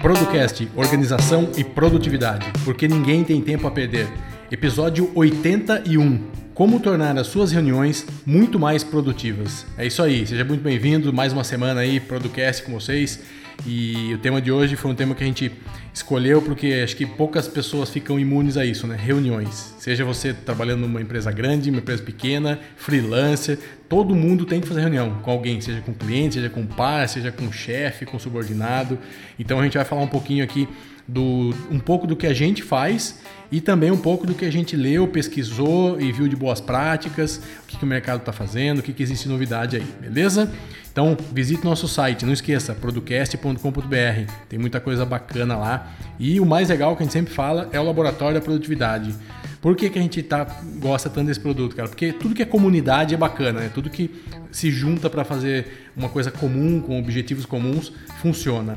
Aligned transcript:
Producast, 0.00 0.68
organização 0.74 1.50
e 1.56 1.64
produtividade, 1.64 2.46
porque 2.64 2.88
ninguém 2.88 3.22
tem 3.22 3.42
tempo 3.42 3.66
a 3.66 3.70
perder. 3.70 4.08
Episódio 4.50 5.10
81. 5.14 6.18
Como 6.54 6.80
tornar 6.80 7.18
as 7.18 7.26
suas 7.26 7.52
reuniões 7.52 8.06
muito 8.24 8.58
mais 8.58 8.82
produtivas. 8.82 9.66
É 9.76 9.86
isso 9.86 10.02
aí, 10.02 10.26
seja 10.26 10.44
muito 10.44 10.62
bem-vindo, 10.62 11.12
mais 11.12 11.32
uma 11.32 11.44
semana 11.44 11.80
aí, 11.80 12.00
Producast 12.00 12.62
com 12.62 12.72
vocês. 12.72 13.20
E 13.64 14.12
o 14.14 14.18
tema 14.18 14.40
de 14.40 14.52
hoje 14.52 14.76
foi 14.76 14.90
um 14.90 14.94
tema 14.94 15.14
que 15.14 15.24
a 15.24 15.26
gente 15.26 15.50
escolheu 15.92 16.42
porque 16.42 16.82
acho 16.84 16.94
que 16.94 17.06
poucas 17.06 17.48
pessoas 17.48 17.88
ficam 17.88 18.20
imunes 18.20 18.56
a 18.56 18.64
isso, 18.64 18.86
né? 18.86 18.96
Reuniões. 19.00 19.74
Seja 19.78 20.04
você 20.04 20.34
trabalhando 20.34 20.80
numa 20.80 21.00
empresa 21.00 21.32
grande, 21.32 21.70
uma 21.70 21.78
empresa 21.78 22.02
pequena, 22.02 22.60
freelancer, 22.76 23.58
todo 23.88 24.14
mundo 24.14 24.44
tem 24.44 24.60
que 24.60 24.68
fazer 24.68 24.80
reunião 24.80 25.20
com 25.22 25.30
alguém, 25.30 25.60
seja 25.60 25.80
com 25.80 25.94
cliente, 25.94 26.34
seja 26.34 26.50
com 26.50 26.66
par, 26.66 27.08
seja 27.08 27.32
com 27.32 27.50
chefe, 27.50 28.04
com 28.04 28.18
subordinado. 28.18 28.98
Então 29.38 29.58
a 29.58 29.64
gente 29.64 29.76
vai 29.76 29.84
falar 29.84 30.02
um 30.02 30.08
pouquinho 30.08 30.44
aqui 30.44 30.68
do 31.06 31.54
um 31.70 31.78
pouco 31.78 32.06
do 32.06 32.16
que 32.16 32.26
a 32.26 32.34
gente 32.34 32.62
faz 32.62 33.20
e 33.50 33.60
também 33.60 33.90
um 33.90 33.96
pouco 33.96 34.26
do 34.26 34.34
que 34.34 34.44
a 34.44 34.50
gente 34.50 34.76
leu, 34.76 35.06
pesquisou 35.06 36.00
e 36.00 36.10
viu 36.10 36.26
de 36.26 36.34
boas 36.34 36.60
práticas, 36.60 37.40
o 37.62 37.66
que, 37.66 37.76
que 37.76 37.84
o 37.84 37.86
mercado 37.86 38.20
está 38.20 38.32
fazendo, 38.32 38.80
o 38.80 38.82
que, 38.82 38.92
que 38.92 39.02
existe 39.02 39.24
de 39.24 39.28
novidade 39.28 39.76
aí, 39.76 39.86
beleza? 40.00 40.52
Então 40.90 41.16
visite 41.32 41.64
nosso 41.64 41.86
site, 41.86 42.24
não 42.24 42.32
esqueça, 42.32 42.74
producast.com.br, 42.74 44.32
tem 44.48 44.58
muita 44.58 44.80
coisa 44.80 45.04
bacana 45.04 45.56
lá. 45.56 45.92
E 46.18 46.40
o 46.40 46.46
mais 46.46 46.70
legal 46.70 46.96
que 46.96 47.02
a 47.02 47.06
gente 47.06 47.12
sempre 47.12 47.32
fala 47.32 47.68
é 47.70 47.78
o 47.78 47.84
laboratório 47.84 48.34
da 48.34 48.40
produtividade. 48.40 49.14
Por 49.60 49.76
que, 49.76 49.90
que 49.90 49.98
a 49.98 50.02
gente 50.02 50.22
tá, 50.22 50.46
gosta 50.78 51.10
tanto 51.10 51.26
desse 51.26 51.40
produto, 51.40 51.74
cara? 51.74 51.88
Porque 51.88 52.12
tudo 52.12 52.34
que 52.34 52.42
é 52.42 52.46
comunidade 52.46 53.14
é 53.14 53.16
bacana, 53.16 53.60
né? 53.60 53.70
Tudo 53.72 53.90
que 53.90 54.10
se 54.50 54.70
junta 54.70 55.10
para 55.10 55.24
fazer 55.24 55.90
uma 55.96 56.08
coisa 56.08 56.30
comum, 56.30 56.80
com 56.80 56.98
objetivos 56.98 57.44
comuns, 57.44 57.92
funciona. 58.22 58.76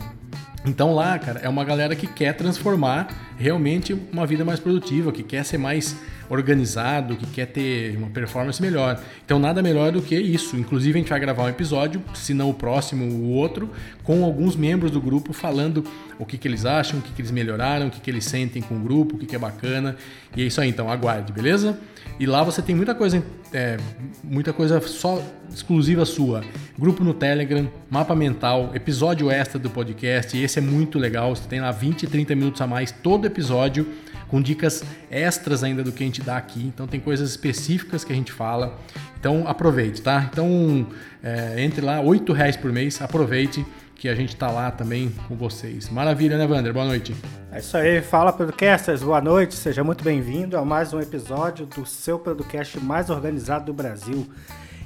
Então 0.66 0.94
lá, 0.94 1.18
cara, 1.18 1.40
é 1.40 1.48
uma 1.48 1.64
galera 1.64 1.96
que 1.96 2.06
quer 2.06 2.34
transformar 2.34 3.08
realmente 3.38 3.94
uma 4.12 4.26
vida 4.26 4.44
mais 4.44 4.60
produtiva, 4.60 5.12
que 5.12 5.24
quer 5.24 5.44
ser 5.46 5.58
mais 5.58 5.96
organizado, 6.30 7.16
que 7.16 7.26
quer 7.26 7.48
ter 7.48 7.98
uma 7.98 8.10
performance 8.10 8.62
melhor. 8.62 9.02
Então 9.26 9.40
nada 9.40 9.62
melhor 9.62 9.92
do 9.92 10.02
que 10.02 10.16
isso. 10.16 10.56
Inclusive 10.56 10.98
a 10.98 11.02
gente 11.02 11.10
vai 11.10 11.20
gravar 11.20 11.44
um 11.44 11.50
episódio, 11.50 12.02
se 12.14 12.34
não 12.34 12.50
o 12.50 12.54
próximo, 12.54 13.06
o 13.06 13.32
outro, 13.32 13.70
com 14.04 14.24
alguns 14.24 14.56
membros 14.56 14.92
do 14.92 15.02
grupo 15.02 15.34
falando 15.34 15.84
o 16.20 16.26
que, 16.26 16.38
que 16.38 16.48
eles 16.48 16.66
acham, 16.66 17.00
o 17.00 17.02
que, 17.02 17.12
que 17.14 17.22
eles 17.22 17.32
melhoraram, 17.32 17.88
o 17.88 17.90
que, 17.90 18.00
que 18.00 18.12
eles 18.12 18.26
sentem 18.26 18.62
com 18.62 18.76
o 18.76 18.80
grupo, 18.80 19.16
o 19.16 19.20
que, 19.20 19.26
que 19.26 19.36
é 19.36 19.40
bacana. 19.40 19.96
E 20.36 20.44
é 20.44 20.46
isso 20.46 20.62
aí, 20.62 20.70
então 20.70 20.90
aguarde, 20.90 21.32
beleza? 21.32 21.80
E 22.20 22.26
lá 22.26 22.44
você 22.44 22.62
tem 22.62 22.76
muita 22.76 22.94
coisa, 22.94 23.24
é, 23.54 23.78
muita 24.22 24.52
coisa 24.52 24.82
só 24.82 25.24
exclusiva 25.50 26.04
sua. 26.06 26.44
Grupo 26.78 27.04
no 27.04 27.14
Telegram, 27.14 27.72
mapa 27.90 28.14
mental, 28.14 28.72
episódio 28.76 29.32
extra 29.32 29.58
do 29.58 29.70
podcast. 29.70 30.38
Esse 30.38 30.60
é 30.60 30.62
muito 30.62 31.00
legal. 31.00 31.34
Você 31.34 31.48
tem 31.48 31.62
lá 31.62 31.72
20, 31.72 32.06
30 32.08 32.36
minutos 32.36 32.62
a 32.62 32.68
mais 32.68 32.92
todo 32.92 33.26
episódio 33.26 33.88
com 34.30 34.42
dicas 34.42 34.84
extras 35.10 35.64
ainda 35.64 35.84
do 35.84 35.92
que 35.92 36.04
a 36.04 36.06
gente 36.06 36.22
dá 36.22 36.38
aqui. 36.38 36.66
Então 36.66 36.88
tem 36.88 37.00
coisas 37.00 37.30
específicas 37.30 38.04
que 38.04 38.14
a 38.14 38.16
gente 38.16 38.32
fala. 38.32 38.78
Então 39.20 39.48
aproveite, 39.48 40.02
tá? 40.02 40.30
Então 40.32 40.88
é, 41.24 41.62
entre 41.64 41.82
lá, 41.82 42.00
R$ 42.00 42.34
reais 42.34 42.56
por 42.56 42.72
mês, 42.72 43.02
aproveite 43.02 43.66
que 43.96 44.08
a 44.08 44.16
gente 44.16 44.30
está 44.30 44.50
lá 44.50 44.72
também 44.72 45.12
com 45.28 45.36
vocês. 45.36 45.90
Maravilha, 45.90 46.38
né, 46.38 46.48
Wander? 46.48 46.72
Boa 46.72 46.86
noite. 46.86 47.14
É 47.52 47.60
isso 47.60 47.76
aí, 47.76 48.02
fala 48.02 48.32
podcasters, 48.32 49.04
boa 49.04 49.20
noite, 49.20 49.56
seja 49.56 49.84
muito 49.84 50.06
bem-vindo 50.06 50.58
a 50.58 50.64
mais 50.64 50.94
um 50.94 51.02
episódio 51.02 51.66
do 51.66 51.86
seu 51.86 52.18
podcast 52.18 52.80
mais 52.80 53.10
organizado 53.10 53.66
do 53.66 53.74
Brasil. 53.74 54.26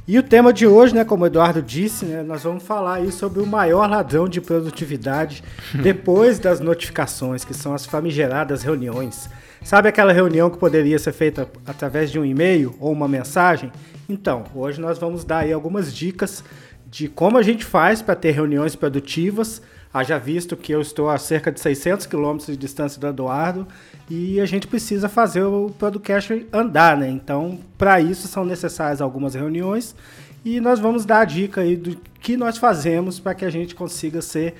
E 0.06 0.20
o 0.20 0.24
tema 0.24 0.52
de 0.52 0.68
hoje, 0.68 0.94
né, 0.94 1.06
como 1.06 1.24
o 1.24 1.28
Eduardo 1.28 1.62
disse, 1.62 2.04
né, 2.04 2.22
nós 2.24 2.44
vamos 2.44 2.64
falar 2.64 2.96
aí 2.96 3.10
sobre 3.10 3.42
o 3.42 3.48
maior 3.48 3.90
ladrão 3.90 4.28
de 4.28 4.42
produtividade 4.42 5.42
depois 5.82 6.40
das 6.40 6.60
notificações, 6.60 7.46
que 7.46 7.54
são 7.54 7.74
as 7.74 7.86
famigeradas 7.86 8.64
reuniões. 8.64 9.30
Sabe 9.64 9.88
aquela 9.88 10.12
reunião 10.12 10.50
que 10.50 10.58
poderia 10.58 11.00
ser 11.00 11.14
feita 11.14 11.48
através 11.66 12.12
de 12.12 12.20
um 12.20 12.26
e-mail 12.26 12.76
ou 12.82 12.92
uma 12.92 13.08
mensagem? 13.08 13.72
Então, 14.10 14.44
hoje 14.54 14.82
nós 14.82 14.98
vamos 14.98 15.24
dar 15.24 15.40
aí 15.40 15.54
algumas 15.54 15.96
dicas 15.96 16.44
de 16.86 17.08
como 17.08 17.38
a 17.38 17.42
gente 17.42 17.64
faz 17.64 18.02
para 18.02 18.14
ter 18.14 18.32
reuniões 18.32 18.76
produtivas. 18.76 19.62
Haja 19.94 20.18
visto 20.18 20.58
que 20.58 20.72
eu 20.72 20.82
estou 20.82 21.10
a 21.10 21.18
cerca 21.18 21.52
de 21.52 21.60
600 21.60 22.08
quilômetros 22.08 22.48
de 22.48 22.58
distância 22.58 23.00
do 23.00 23.08
Eduardo 23.08 23.68
e 24.10 24.40
a 24.40 24.46
gente 24.46 24.66
precisa 24.68 25.08
fazer 25.08 25.44
o 25.44 25.70
podcast 25.78 26.48
andar, 26.52 26.98
né? 26.98 27.10
Então, 27.10 27.60
para 27.78 28.02
isso 28.02 28.28
são 28.28 28.44
necessárias 28.44 29.02
algumas 29.02 29.36
reuniões 29.36 29.96
e 30.44 30.60
nós 30.60 30.80
vamos 30.80 31.06
dar 31.06 31.20
a 31.20 31.26
dica 31.26 31.62
aí 31.62 31.76
do 31.76 31.96
que 32.20 32.36
nós 32.36 32.58
fazemos 32.58 33.20
para 33.20 33.36
que 33.36 33.46
a 33.46 33.50
gente 33.50 33.76
consiga 33.76 34.22
ser 34.22 34.56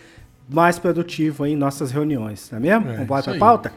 mais 0.48 0.78
produtivo 0.78 1.46
em 1.46 1.56
nossas 1.56 1.92
reuniões, 1.92 2.50
não 2.52 2.58
é 2.58 2.62
mesmo? 2.62 2.90
É, 2.90 3.06
Vamos 3.06 3.24
para 3.24 3.36
a 3.36 3.40
pauta? 3.40 3.74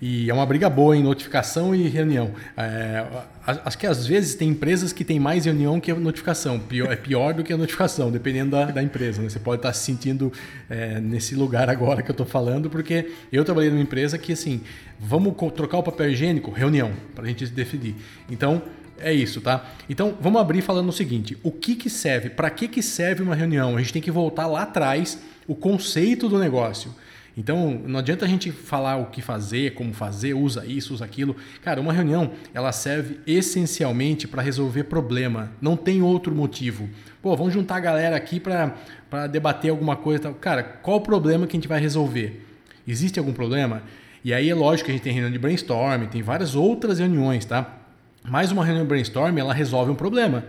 E 0.00 0.28
é 0.28 0.34
uma 0.34 0.44
briga 0.44 0.68
boa 0.68 0.96
em 0.96 1.02
notificação 1.02 1.74
e 1.74 1.88
reunião. 1.88 2.32
É, 2.56 3.04
acho 3.46 3.78
que 3.78 3.86
às 3.86 4.06
vezes 4.06 4.34
tem 4.34 4.50
empresas 4.50 4.92
que 4.92 5.04
têm 5.04 5.18
mais 5.20 5.44
reunião 5.44 5.80
que 5.80 5.92
notificação. 5.92 6.58
Pior, 6.58 6.92
é 6.92 6.96
pior 6.96 7.32
do 7.34 7.42
que 7.42 7.52
a 7.52 7.56
notificação, 7.56 8.10
dependendo 8.10 8.52
da, 8.52 8.66
da 8.66 8.82
empresa. 8.82 9.22
Né? 9.22 9.28
Você 9.28 9.38
pode 9.38 9.60
estar 9.60 9.72
se 9.72 9.84
sentindo 9.84 10.32
é, 10.68 11.00
nesse 11.00 11.34
lugar 11.34 11.70
agora 11.70 12.02
que 12.02 12.10
eu 12.10 12.14
estou 12.14 12.26
falando, 12.26 12.68
porque 12.68 13.10
eu 13.32 13.44
trabalhei 13.44 13.70
numa 13.70 13.82
empresa 13.82 14.18
que, 14.18 14.32
assim, 14.32 14.60
vamos 14.98 15.34
trocar 15.52 15.78
o 15.78 15.82
papel 15.82 16.10
higiênico? 16.10 16.50
Reunião, 16.50 16.92
para 17.14 17.24
a 17.24 17.28
gente 17.28 17.46
definir. 17.46 17.94
Então, 18.30 18.62
é 18.98 19.12
isso, 19.12 19.40
tá? 19.40 19.72
Então, 19.88 20.16
vamos 20.20 20.40
abrir 20.40 20.62
falando 20.62 20.88
o 20.88 20.92
seguinte: 20.92 21.36
o 21.42 21.50
que, 21.50 21.74
que 21.76 21.90
serve? 21.90 22.30
Para 22.30 22.50
que, 22.50 22.68
que 22.68 22.82
serve 22.82 23.22
uma 23.22 23.34
reunião? 23.34 23.76
A 23.76 23.80
gente 23.80 23.92
tem 23.92 24.02
que 24.02 24.10
voltar 24.10 24.46
lá 24.46 24.62
atrás, 24.62 25.18
o 25.46 25.54
conceito 25.54 26.28
do 26.28 26.38
negócio. 26.38 26.94
Então, 27.36 27.82
não 27.86 27.98
adianta 27.98 28.24
a 28.24 28.28
gente 28.28 28.52
falar 28.52 28.96
o 28.96 29.06
que 29.06 29.20
fazer, 29.20 29.74
como 29.74 29.92
fazer, 29.92 30.34
usa 30.34 30.64
isso, 30.64 30.94
usa 30.94 31.04
aquilo. 31.04 31.34
Cara, 31.62 31.80
uma 31.80 31.92
reunião, 31.92 32.30
ela 32.52 32.70
serve 32.70 33.18
essencialmente 33.26 34.28
para 34.28 34.40
resolver 34.40 34.84
problema. 34.84 35.50
Não 35.60 35.76
tem 35.76 36.00
outro 36.00 36.32
motivo. 36.34 36.88
Pô, 37.20 37.36
vamos 37.36 37.52
juntar 37.52 37.76
a 37.76 37.80
galera 37.80 38.16
aqui 38.16 38.38
para 38.38 39.26
debater 39.26 39.70
alguma 39.70 39.96
coisa. 39.96 40.32
Cara, 40.34 40.62
qual 40.62 40.98
o 40.98 41.00
problema 41.00 41.46
que 41.46 41.56
a 41.56 41.58
gente 41.58 41.68
vai 41.68 41.80
resolver? 41.80 42.46
Existe 42.86 43.18
algum 43.18 43.32
problema? 43.32 43.82
E 44.22 44.32
aí 44.32 44.48
é 44.48 44.54
lógico 44.54 44.86
que 44.86 44.92
a 44.92 44.94
gente 44.94 45.02
tem 45.02 45.12
reunião 45.12 45.32
de 45.32 45.38
brainstorm, 45.38 46.06
tem 46.06 46.22
várias 46.22 46.54
outras 46.54 46.98
reuniões, 46.98 47.44
tá? 47.44 47.78
Mais 48.22 48.52
uma 48.52 48.64
reunião 48.64 48.84
de 48.84 48.88
brainstorm, 48.88 49.36
ela 49.36 49.52
resolve 49.52 49.90
um 49.90 49.94
problema. 49.94 50.44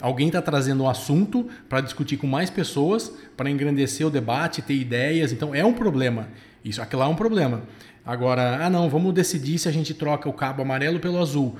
Alguém 0.00 0.28
está 0.28 0.40
trazendo 0.40 0.84
um 0.84 0.88
assunto 0.88 1.46
para 1.68 1.80
discutir 1.80 2.16
com 2.16 2.26
mais 2.26 2.48
pessoas, 2.48 3.12
para 3.36 3.50
engrandecer 3.50 4.06
o 4.06 4.10
debate, 4.10 4.62
ter 4.62 4.74
ideias. 4.74 5.32
Então 5.32 5.54
é 5.54 5.64
um 5.64 5.74
problema. 5.74 6.28
Isso, 6.64 6.80
aquilo 6.80 7.00
lá 7.00 7.06
é 7.06 7.08
um 7.08 7.14
problema. 7.14 7.62
Agora, 8.04 8.64
ah 8.64 8.70
não, 8.70 8.88
vamos 8.88 9.12
decidir 9.12 9.58
se 9.58 9.68
a 9.68 9.72
gente 9.72 9.92
troca 9.92 10.28
o 10.28 10.32
cabo 10.32 10.62
amarelo 10.62 10.98
pelo 10.98 11.18
azul. 11.18 11.56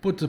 Putz, 0.00 0.28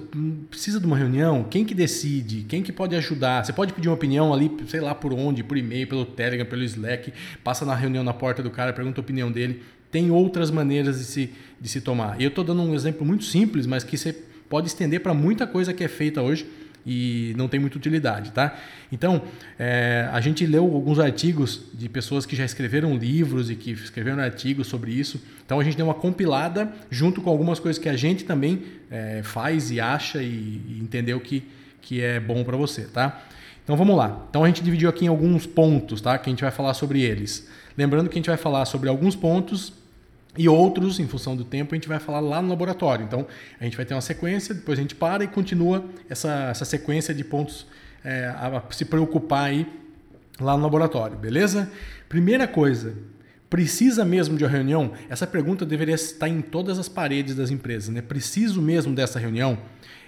precisa 0.49 0.79
de 0.79 0.85
uma 0.85 0.97
reunião? 0.97 1.43
Quem 1.43 1.66
que 1.66 1.73
decide? 1.73 2.45
Quem 2.47 2.61
que 2.61 2.71
pode 2.71 2.95
ajudar? 2.95 3.43
Você 3.43 3.51
pode 3.51 3.73
pedir 3.73 3.89
uma 3.89 3.95
opinião 3.95 4.33
ali, 4.33 4.49
sei 4.67 4.79
lá 4.79 4.95
por 4.95 5.11
onde, 5.11 5.43
por 5.43 5.57
e-mail, 5.57 5.87
pelo 5.87 6.05
Telegram, 6.05 6.45
pelo 6.45 6.63
Slack, 6.63 7.11
passa 7.43 7.66
na 7.66 7.75
reunião 7.75 8.03
na 8.03 8.13
porta 8.13 8.41
do 8.41 8.49
cara, 8.49 8.72
pergunta 8.72 8.99
a 8.99 9.03
opinião 9.03 9.31
dele. 9.31 9.61
Tem 9.91 10.11
outras 10.11 10.49
maneiras 10.49 10.99
de 10.99 11.05
se, 11.05 11.29
de 11.59 11.67
se 11.67 11.81
tomar. 11.81 12.19
E 12.19 12.23
eu 12.23 12.29
estou 12.29 12.43
dando 12.43 12.61
um 12.61 12.73
exemplo 12.73 13.05
muito 13.05 13.25
simples, 13.25 13.66
mas 13.66 13.83
que 13.83 13.97
você 13.97 14.13
pode 14.49 14.67
estender 14.67 15.01
para 15.01 15.13
muita 15.13 15.45
coisa 15.45 15.73
que 15.73 15.83
é 15.83 15.87
feita 15.87 16.22
hoje 16.22 16.45
e 16.85 17.34
não 17.35 17.47
tem 17.47 17.59
muita 17.59 17.78
utilidade, 17.78 18.31
tá? 18.31 18.56
Então, 18.91 19.23
é, 19.57 20.07
a 20.12 20.22
gente 20.22 20.46
leu 20.46 20.63
alguns 20.63 21.00
artigos 21.00 21.63
de 21.73 21.90
pessoas 21.90 22.25
que 22.25 22.35
já 22.35 22.46
escreveram 22.46 22.96
livros 22.96 23.50
e 23.50 23.56
que 23.56 23.72
escreveram 23.72 24.22
artigos 24.22 24.68
sobre 24.68 24.91
isso. 24.91 25.22
Então, 25.46 25.59
a 25.59 25.64
gente 25.64 25.76
deu 25.76 25.87
uma 25.87 25.96
compilada 25.96 26.72
junto 26.91 27.22
com 27.22 27.29
algumas 27.29 27.59
coisas 27.59 27.82
que 27.82 27.90
a 27.90 27.97
gente 27.97 28.23
também 28.23 28.64
é, 28.91 29.22
faz 29.23 29.72
e 29.72 29.79
acha 29.79 30.22
e, 30.22 30.61
e 30.67 30.79
entendeu 30.82 31.20
que, 31.20 31.43
que 31.82 32.02
é 32.02 32.20
bom 32.20 32.43
para 32.43 32.55
você, 32.55 32.84
tá? 32.84 33.23
Então, 33.64 33.76
vamos 33.76 33.97
lá. 33.97 34.26
Então, 34.29 34.43
a 34.43 34.47
gente 34.47 34.64
dividiu 34.64 34.87
aqui 34.87 35.05
em 35.05 35.08
alguns 35.08 35.47
pontos, 35.47 35.99
tá? 36.02 36.17
Que 36.20 36.29
a 36.29 36.32
gente 36.32 36.43
vai 36.43 36.52
falar 36.52 36.76
sobre 36.76 37.02
eles. 37.02 37.49
Lembrando 37.76 38.09
que 38.09 38.16
a 38.16 38.20
gente 38.20 38.29
vai 38.29 38.37
falar 38.37 38.66
sobre 38.66 38.90
alguns 38.90 39.16
pontos 39.16 39.73
e 40.37 40.49
outros, 40.49 40.99
em 40.99 41.08
função 41.08 41.35
do 41.35 41.43
tempo, 41.43 41.73
a 41.73 41.78
gente 41.78 41.87
vai 41.87 41.99
falar 41.99 42.20
lá 42.20 42.41
no 42.41 42.49
laboratório. 42.49 43.05
Então, 43.05 43.26
a 43.59 43.64
gente 43.64 43.78
vai 43.78 43.85
ter 43.85 43.93
uma 43.93 44.02
sequência, 44.02 44.53
depois 44.53 44.78
a 44.78 44.82
gente 44.82 44.96
para 44.96 45.23
e 45.23 45.28
continua 45.28 45.85
essa, 46.09 46.49
essa 46.49 46.66
sequência 46.66 47.14
de 47.14 47.23
pontos 47.23 47.66
é, 48.03 48.26
a 48.28 48.61
se 48.72 48.85
preocupar 48.85 49.46
aí 49.46 49.67
lá 50.40 50.55
no 50.58 50.64
laboratório, 50.64 51.17
beleza? 51.17 51.72
Primeira 52.09 52.47
coisa, 52.47 52.93
precisa 53.49 54.03
mesmo 54.03 54.37
de 54.37 54.43
uma 54.43 54.49
reunião? 54.49 54.91
Essa 55.09 55.26
pergunta 55.26 55.66
deveria 55.66 55.96
estar 55.96 56.28
em 56.28 56.41
todas 56.41 56.78
as 56.78 56.90
paredes 56.90 57.35
das 57.35 57.49
empresas, 57.49 57.90
né? 57.90 58.02
Preciso 58.02 58.61
mesmo 58.61 58.93
dessa 58.93 59.17
reunião? 59.17 59.58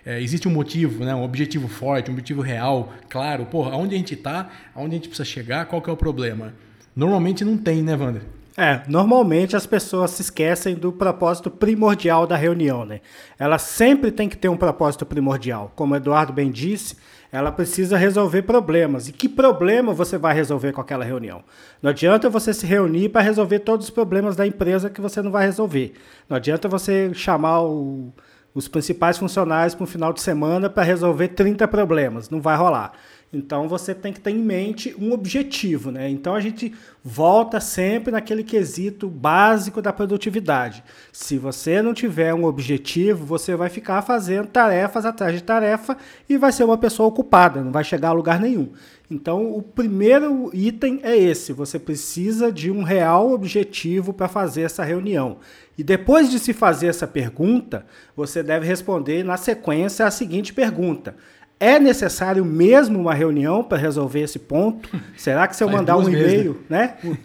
É, 0.06 0.22
existe 0.22 0.48
um 0.48 0.52
motivo, 0.52 1.04
né? 1.04 1.14
um 1.14 1.24
objetivo 1.24 1.68
forte, 1.68 2.10
um 2.10 2.14
objetivo 2.14 2.42
real, 2.42 2.94
claro. 3.10 3.46
Porra, 3.46 3.72
aonde 3.72 3.94
a 3.94 3.98
gente 3.98 4.14
está, 4.14 4.50
aonde 4.74 4.96
a 4.96 4.98
gente 4.98 5.10
precisa 5.10 5.26
chegar, 5.26 5.66
qual 5.66 5.82
que 5.82 5.90
é 5.90 5.94
o 5.94 5.98
problema? 5.98 6.54
Normalmente 6.96 7.44
não 7.44 7.58
tem, 7.58 7.84
né, 7.84 7.96
Wander? 7.96 8.22
É, 8.60 8.82
normalmente 8.88 9.56
as 9.56 9.68
pessoas 9.68 10.10
se 10.10 10.24
esquecem 10.24 10.74
do 10.74 10.92
propósito 10.92 11.52
primordial 11.52 12.26
da 12.26 12.36
reunião, 12.36 12.84
né? 12.84 13.02
Ela 13.38 13.60
sempre 13.60 14.12
tem 14.12 14.28
que 14.28 14.36
ter 14.36 14.50
um 14.50 14.58
propósito 14.58 15.06
primordial. 15.06 15.72
Como 15.76 15.94
o 15.94 15.98
Eduardo 15.98 16.34
bem 16.34 16.50
disse, 16.50 16.98
ela 17.32 17.52
precisa 17.52 17.96
resolver 17.96 18.42
problemas. 18.42 19.08
E 19.08 19.12
que 19.14 19.30
problema 19.30 19.94
você 19.94 20.18
vai 20.18 20.34
resolver 20.34 20.72
com 20.74 20.82
aquela 20.82 21.06
reunião? 21.06 21.44
Não 21.84 21.92
adianta 21.92 22.32
você 22.32 22.52
se 22.52 22.66
reunir 22.66 23.10
para 23.10 23.22
resolver 23.22 23.60
todos 23.60 23.86
os 23.86 23.92
problemas 23.92 24.36
da 24.36 24.48
empresa 24.48 24.90
que 24.90 25.00
você 25.00 25.22
não 25.22 25.30
vai 25.30 25.46
resolver. 25.46 25.94
Não 26.28 26.36
adianta 26.36 26.68
você 26.68 27.14
chamar 27.14 27.62
o, 27.62 28.12
os 28.56 28.68
principais 28.68 29.20
funcionários 29.20 29.76
para 29.76 29.84
um 29.84 29.88
final 29.88 30.12
de 30.12 30.20
semana 30.20 30.68
para 30.68 30.82
resolver 30.82 31.28
30 31.28 31.68
problemas. 31.68 32.32
Não 32.32 32.42
vai 32.42 32.58
rolar. 32.58 32.94
Então 33.32 33.68
você 33.68 33.94
tem 33.94 34.14
que 34.14 34.22
ter 34.22 34.32
em 34.32 34.38
mente 34.38 34.96
um 34.98 35.12
objetivo, 35.12 35.92
né? 35.92 36.10
Então 36.10 36.34
a 36.34 36.40
gente 36.40 36.74
volta 37.04 37.60
sempre 37.60 38.10
naquele 38.10 38.42
quesito 38.42 39.10
básico 39.10 39.82
da 39.82 39.92
produtividade. 39.92 40.82
Se 41.12 41.38
você 41.38 41.82
não 41.82 41.94
tiver 41.94 42.34
um 42.34 42.46
objetivo, 42.46 43.26
você 43.26 43.54
vai 43.54 43.68
ficar 43.68 44.02
fazendo 44.02 44.48
tarefas 44.48 45.06
atrás 45.06 45.34
de 45.34 45.44
tarefa 45.44 45.98
e 46.30 46.38
vai 46.38 46.54
ser 46.54 46.64
uma 46.64 46.78
pessoa 46.78 47.10
ocupada, 47.10 47.62
não 47.62 47.72
vai 47.72 47.84
chegar 47.84 48.10
a 48.10 48.14
lugar 48.14 48.40
nenhum. 48.40 48.70
Então 49.12 49.54
o 49.54 49.62
primeiro 49.62 50.50
item 50.54 51.02
é 51.04 51.18
esse: 51.18 51.52
você 51.52 51.78
precisa 51.78 52.50
de 52.50 52.72
um 52.72 52.82
real 52.82 53.32
objetivo 53.32 54.14
para 54.14 54.30
fazer 54.30 54.62
essa 54.62 54.86
reunião. 54.86 55.40
E 55.78 55.84
depois 55.84 56.32
de 56.32 56.40
se 56.40 56.54
fazer 56.54 56.88
essa 56.88 57.06
pergunta, 57.06 57.86
você 58.16 58.42
deve 58.42 58.66
responder 58.66 59.24
na 59.24 59.36
sequência 59.36 60.06
a 60.08 60.12
seguinte 60.12 60.54
pergunta 60.54 61.14
é 61.60 61.80
necessário 61.80 62.46
mesmo 62.46 63.00
uma 63.00 63.14
reunião 63.14 63.64
para 63.64 63.78
resolver 63.78 64.22
esse 64.22 64.40
ponto? 64.40 64.90
Será 65.18 65.48
que 65.48 65.56
se 65.56 65.64
eu 65.64 65.70
mandar 65.70 65.98
um 65.98 66.08
e-mail, 66.08 66.62
né? 66.70 66.98
né? 67.04 67.18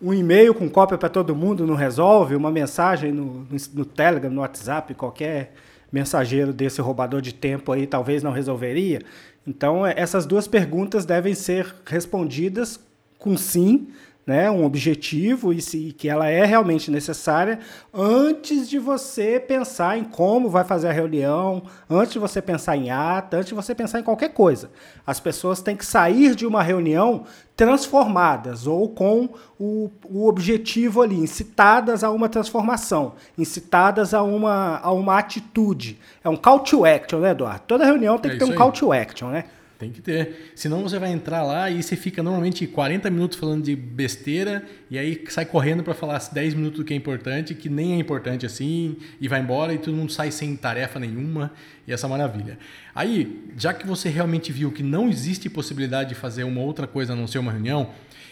Um 0.00 0.12
e-mail 0.12 0.52
com 0.54 0.68
cópia 0.68 0.98
para 0.98 1.08
todo 1.08 1.34
mundo 1.34 1.66
não 1.66 1.74
resolve? 1.74 2.34
Uma 2.34 2.50
mensagem 2.50 3.12
no, 3.12 3.24
no, 3.24 3.56
no, 3.74 3.84
Telegram, 3.84 4.30
no 4.30 4.40
WhatsApp, 4.40 4.94
qualquer 4.94 5.54
mensageiro 5.90 6.52
desse 6.52 6.80
roubador 6.80 7.20
de 7.20 7.32
tempo 7.32 7.70
aí 7.72 7.86
talvez 7.86 8.22
não 8.22 8.32
resolveria? 8.32 9.00
Então, 9.46 9.86
é, 9.86 9.94
essas 9.96 10.26
duas 10.26 10.46
perguntas 10.46 11.04
devem 11.04 11.34
ser 11.34 11.74
respondidas 11.86 12.80
com 13.18 13.36
sim, 13.36 13.88
né, 14.26 14.50
um 14.50 14.64
objetivo 14.64 15.52
e 15.52 15.60
se, 15.60 15.92
que 15.92 16.08
ela 16.08 16.28
é 16.28 16.44
realmente 16.44 16.90
necessária 16.90 17.58
antes 17.92 18.68
de 18.68 18.78
você 18.78 19.40
pensar 19.40 19.98
em 19.98 20.04
como 20.04 20.48
vai 20.48 20.64
fazer 20.64 20.88
a 20.88 20.92
reunião, 20.92 21.64
antes 21.90 22.12
de 22.12 22.18
você 22.18 22.40
pensar 22.40 22.76
em 22.76 22.90
ata, 22.90 23.38
antes 23.38 23.48
de 23.48 23.54
você 23.54 23.74
pensar 23.74 23.98
em 23.98 24.04
qualquer 24.04 24.30
coisa. 24.30 24.70
As 25.04 25.18
pessoas 25.18 25.60
têm 25.60 25.74
que 25.74 25.84
sair 25.84 26.36
de 26.36 26.46
uma 26.46 26.62
reunião 26.62 27.24
transformadas 27.56 28.66
ou 28.66 28.88
com 28.88 29.28
o, 29.58 29.90
o 30.04 30.26
objetivo 30.28 31.02
ali, 31.02 31.16
incitadas 31.16 32.02
a 32.04 32.10
uma 32.10 32.28
transformação, 32.28 33.14
incitadas 33.36 34.14
a 34.14 34.22
uma, 34.22 34.78
a 34.78 34.92
uma 34.92 35.18
atitude. 35.18 35.98
É 36.22 36.28
um 36.28 36.36
call 36.36 36.60
to 36.60 36.84
action, 36.84 37.18
né, 37.18 37.32
Eduardo? 37.32 37.62
Toda 37.66 37.84
reunião 37.84 38.18
tem 38.18 38.30
é 38.30 38.34
que 38.34 38.38
ter 38.38 38.44
um 38.44 38.52
aí. 38.52 38.56
call 38.56 38.72
to 38.72 38.92
action, 38.92 39.28
né? 39.28 39.44
Tem 39.82 39.90
que 39.90 40.00
ter. 40.00 40.52
Senão 40.54 40.80
você 40.80 40.96
vai 40.96 41.10
entrar 41.10 41.42
lá 41.42 41.68
e 41.68 41.82
você 41.82 41.96
fica 41.96 42.22
normalmente 42.22 42.68
40 42.68 43.10
minutos 43.10 43.36
falando 43.36 43.64
de 43.64 43.74
besteira 43.74 44.64
e 44.88 44.96
aí 44.96 45.24
sai 45.28 45.44
correndo 45.44 45.82
para 45.82 45.92
falar 45.92 46.22
10 46.32 46.54
minutos 46.54 46.78
do 46.78 46.84
que 46.84 46.94
é 46.94 46.96
importante, 46.96 47.52
que 47.52 47.68
nem 47.68 47.94
é 47.94 47.96
importante 47.96 48.46
assim, 48.46 48.96
e 49.20 49.26
vai 49.26 49.40
embora 49.40 49.74
e 49.74 49.78
todo 49.78 49.92
mundo 49.92 50.12
sai 50.12 50.30
sem 50.30 50.54
tarefa 50.54 51.00
nenhuma 51.00 51.50
e 51.84 51.92
essa 51.92 52.06
maravilha. 52.06 52.60
Aí, 52.94 53.42
já 53.56 53.74
que 53.74 53.84
você 53.84 54.08
realmente 54.08 54.52
viu 54.52 54.70
que 54.70 54.84
não 54.84 55.08
existe 55.08 55.50
possibilidade 55.50 56.10
de 56.10 56.14
fazer 56.14 56.44
uma 56.44 56.60
outra 56.60 56.86
coisa 56.86 57.14
a 57.14 57.16
não 57.16 57.26
ser 57.26 57.40
uma 57.40 57.50
reunião, 57.50 57.90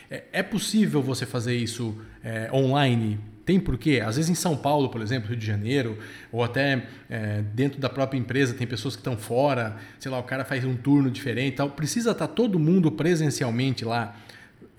é, 0.09 0.23
é 0.33 0.43
possível 0.45 1.03
você 1.03 1.27
fazer 1.27 1.57
isso 1.57 2.01
é, 2.23 2.49
online 2.53 3.19
tem 3.45 3.59
porquê? 3.59 4.03
Às 4.05 4.17
vezes 4.17 4.31
em 4.31 4.35
São 4.35 4.57
Paulo, 4.57 4.89
por 4.89 5.01
exemplo, 5.01 5.29
Rio 5.29 5.37
de 5.37 5.47
Janeiro, 5.47 5.99
ou 6.31 6.45
até 6.45 6.85
é, 7.09 7.43
dentro 7.55 7.81
da 7.81 7.89
própria 7.89 8.19
empresa, 8.19 8.55
tem 8.55 8.67
pessoas 8.67 8.95
que 8.95 9.01
estão 9.01 9.17
fora, 9.17 9.77
sei 9.99 10.11
lá, 10.11 10.19
o 10.19 10.23
cara 10.23 10.45
faz 10.45 10.65
um 10.65 10.77
turno 10.77 11.11
diferente 11.11 11.57
tal. 11.57 11.71
Precisa 11.71 12.13
estar 12.13 12.29
tá 12.29 12.33
todo 12.33 12.59
mundo 12.59 12.93
presencialmente 12.93 13.85
lá. 13.85 14.17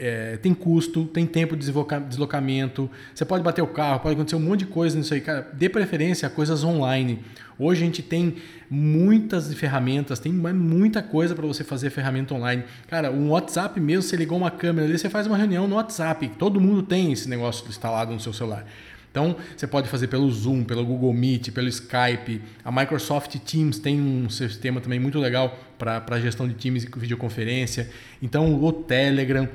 É, 0.03 0.38
tem 0.38 0.51
custo, 0.51 1.06
tem 1.06 1.27
tempo 1.27 1.56
de 1.56 1.71
deslocamento, 2.09 2.89
você 3.13 3.24
pode 3.24 3.44
bater 3.44 3.62
o 3.62 3.68
carro, 3.68 4.00
pode 4.00 4.15
acontecer 4.15 4.36
um 4.36 4.39
monte 4.39 4.62
de 4.62 4.65
coisa 4.65 4.98
nisso 4.98 5.13
aí, 5.13 5.21
cara. 5.21 5.48
Dê 5.53 5.69
preferência 5.69 6.27
a 6.27 6.31
coisas 6.31 6.63
online. 6.63 7.19
Hoje 7.59 7.83
a 7.83 7.86
gente 7.86 8.01
tem 8.01 8.38
muitas 8.68 9.53
ferramentas, 9.53 10.18
tem 10.18 10.33
muita 10.33 11.03
coisa 11.03 11.36
para 11.36 11.45
você 11.45 11.63
fazer 11.63 11.92
ferramenta 11.92 12.33
online. 12.33 12.63
Cara, 12.88 13.12
um 13.12 13.30
WhatsApp 13.30 13.80
mesmo, 13.80 14.01
você 14.01 14.15
ligou 14.15 14.39
uma 14.39 14.50
câmera 14.50 14.88
ali, 14.88 14.98
você 14.98 15.07
faz 15.07 15.27
uma 15.27 15.38
reunião 15.38 15.68
no 15.68 15.75
WhatsApp. 15.75 16.30
Todo 16.30 16.59
mundo 16.59 16.81
tem 16.81 17.12
esse 17.12 17.30
negócio 17.30 17.69
instalado 17.69 18.12
no 18.12 18.19
seu 18.19 18.33
celular. 18.33 18.65
Então, 19.12 19.36
você 19.56 19.68
pode 19.68 19.88
fazer 19.88 20.07
pelo 20.07 20.31
Zoom, 20.31 20.63
pelo 20.63 20.83
Google 20.83 21.13
Meet, 21.13 21.51
pelo 21.51 21.68
Skype. 21.68 22.42
A 22.65 22.71
Microsoft 22.71 23.36
Teams 23.39 23.77
tem 23.77 24.01
um 24.01 24.27
sistema 24.31 24.81
também 24.81 25.00
muito 25.00 25.19
legal 25.19 25.59
para 25.77 26.19
gestão 26.19 26.48
de 26.48 26.56
Teams 26.56 26.86
e 26.86 26.89
videoconferência. 26.98 27.88
Então, 28.19 28.63
o 28.63 28.74
Telegram. 28.74 29.48